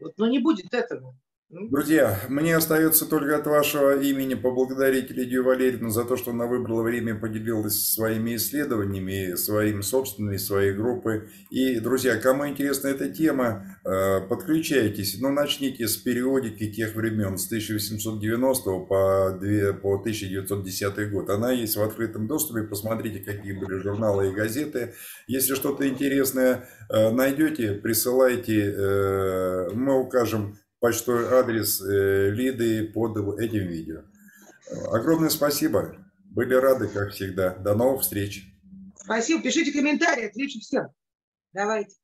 Вот, 0.00 0.16
но 0.16 0.28
не 0.28 0.38
будет 0.38 0.72
этого. 0.72 1.16
Друзья, 1.50 2.20
мне 2.28 2.54
остается 2.54 3.06
только 3.06 3.34
от 3.34 3.46
вашего 3.46 3.98
имени 3.98 4.34
поблагодарить 4.34 5.10
Лидию 5.10 5.42
Валерьевну 5.44 5.88
за 5.88 6.04
то, 6.04 6.18
что 6.18 6.32
она 6.32 6.44
выбрала 6.44 6.82
время 6.82 7.14
и 7.14 7.18
поделилась 7.18 7.94
своими 7.94 8.36
исследованиями, 8.36 9.34
своими 9.34 9.80
собственными, 9.80 10.36
своей 10.36 10.74
группы. 10.74 11.30
И, 11.48 11.80
друзья, 11.80 12.16
кому 12.16 12.46
интересна 12.46 12.88
эта 12.88 13.08
тема, 13.08 13.64
э, 13.82 14.20
подключайтесь. 14.28 15.18
Но 15.22 15.30
ну, 15.30 15.36
начните 15.36 15.88
с 15.88 15.96
периодики 15.96 16.70
тех 16.70 16.94
времен, 16.94 17.38
с 17.38 17.46
1890 17.46 18.70
по, 18.80 19.32
по 19.80 19.94
1910 20.00 21.10
год. 21.10 21.30
Она 21.30 21.52
есть 21.52 21.78
в 21.78 21.82
открытом 21.82 22.26
доступе. 22.26 22.64
Посмотрите, 22.64 23.20
какие 23.20 23.54
были 23.54 23.78
журналы 23.78 24.28
и 24.28 24.34
газеты. 24.34 24.92
Если 25.26 25.54
что-то 25.54 25.88
интересное 25.88 26.68
э, 26.90 27.10
найдете, 27.10 27.72
присылайте. 27.72 28.70
Э, 28.70 29.70
мы 29.72 29.98
укажем 29.98 30.58
почтовый 30.80 31.26
адрес 31.26 31.80
э, 31.80 32.30
Лиды 32.30 32.88
под 32.92 33.16
этим 33.38 33.66
видео. 33.66 34.02
Огромное 34.90 35.30
спасибо. 35.30 35.96
Были 36.30 36.54
рады, 36.54 36.88
как 36.88 37.12
всегда. 37.12 37.54
До 37.54 37.74
новых 37.74 38.02
встреч. 38.02 38.44
Спасибо. 38.96 39.42
Пишите 39.42 39.72
комментарии. 39.72 40.26
Отвечу 40.26 40.60
всем. 40.60 40.88
Давайте. 41.52 41.96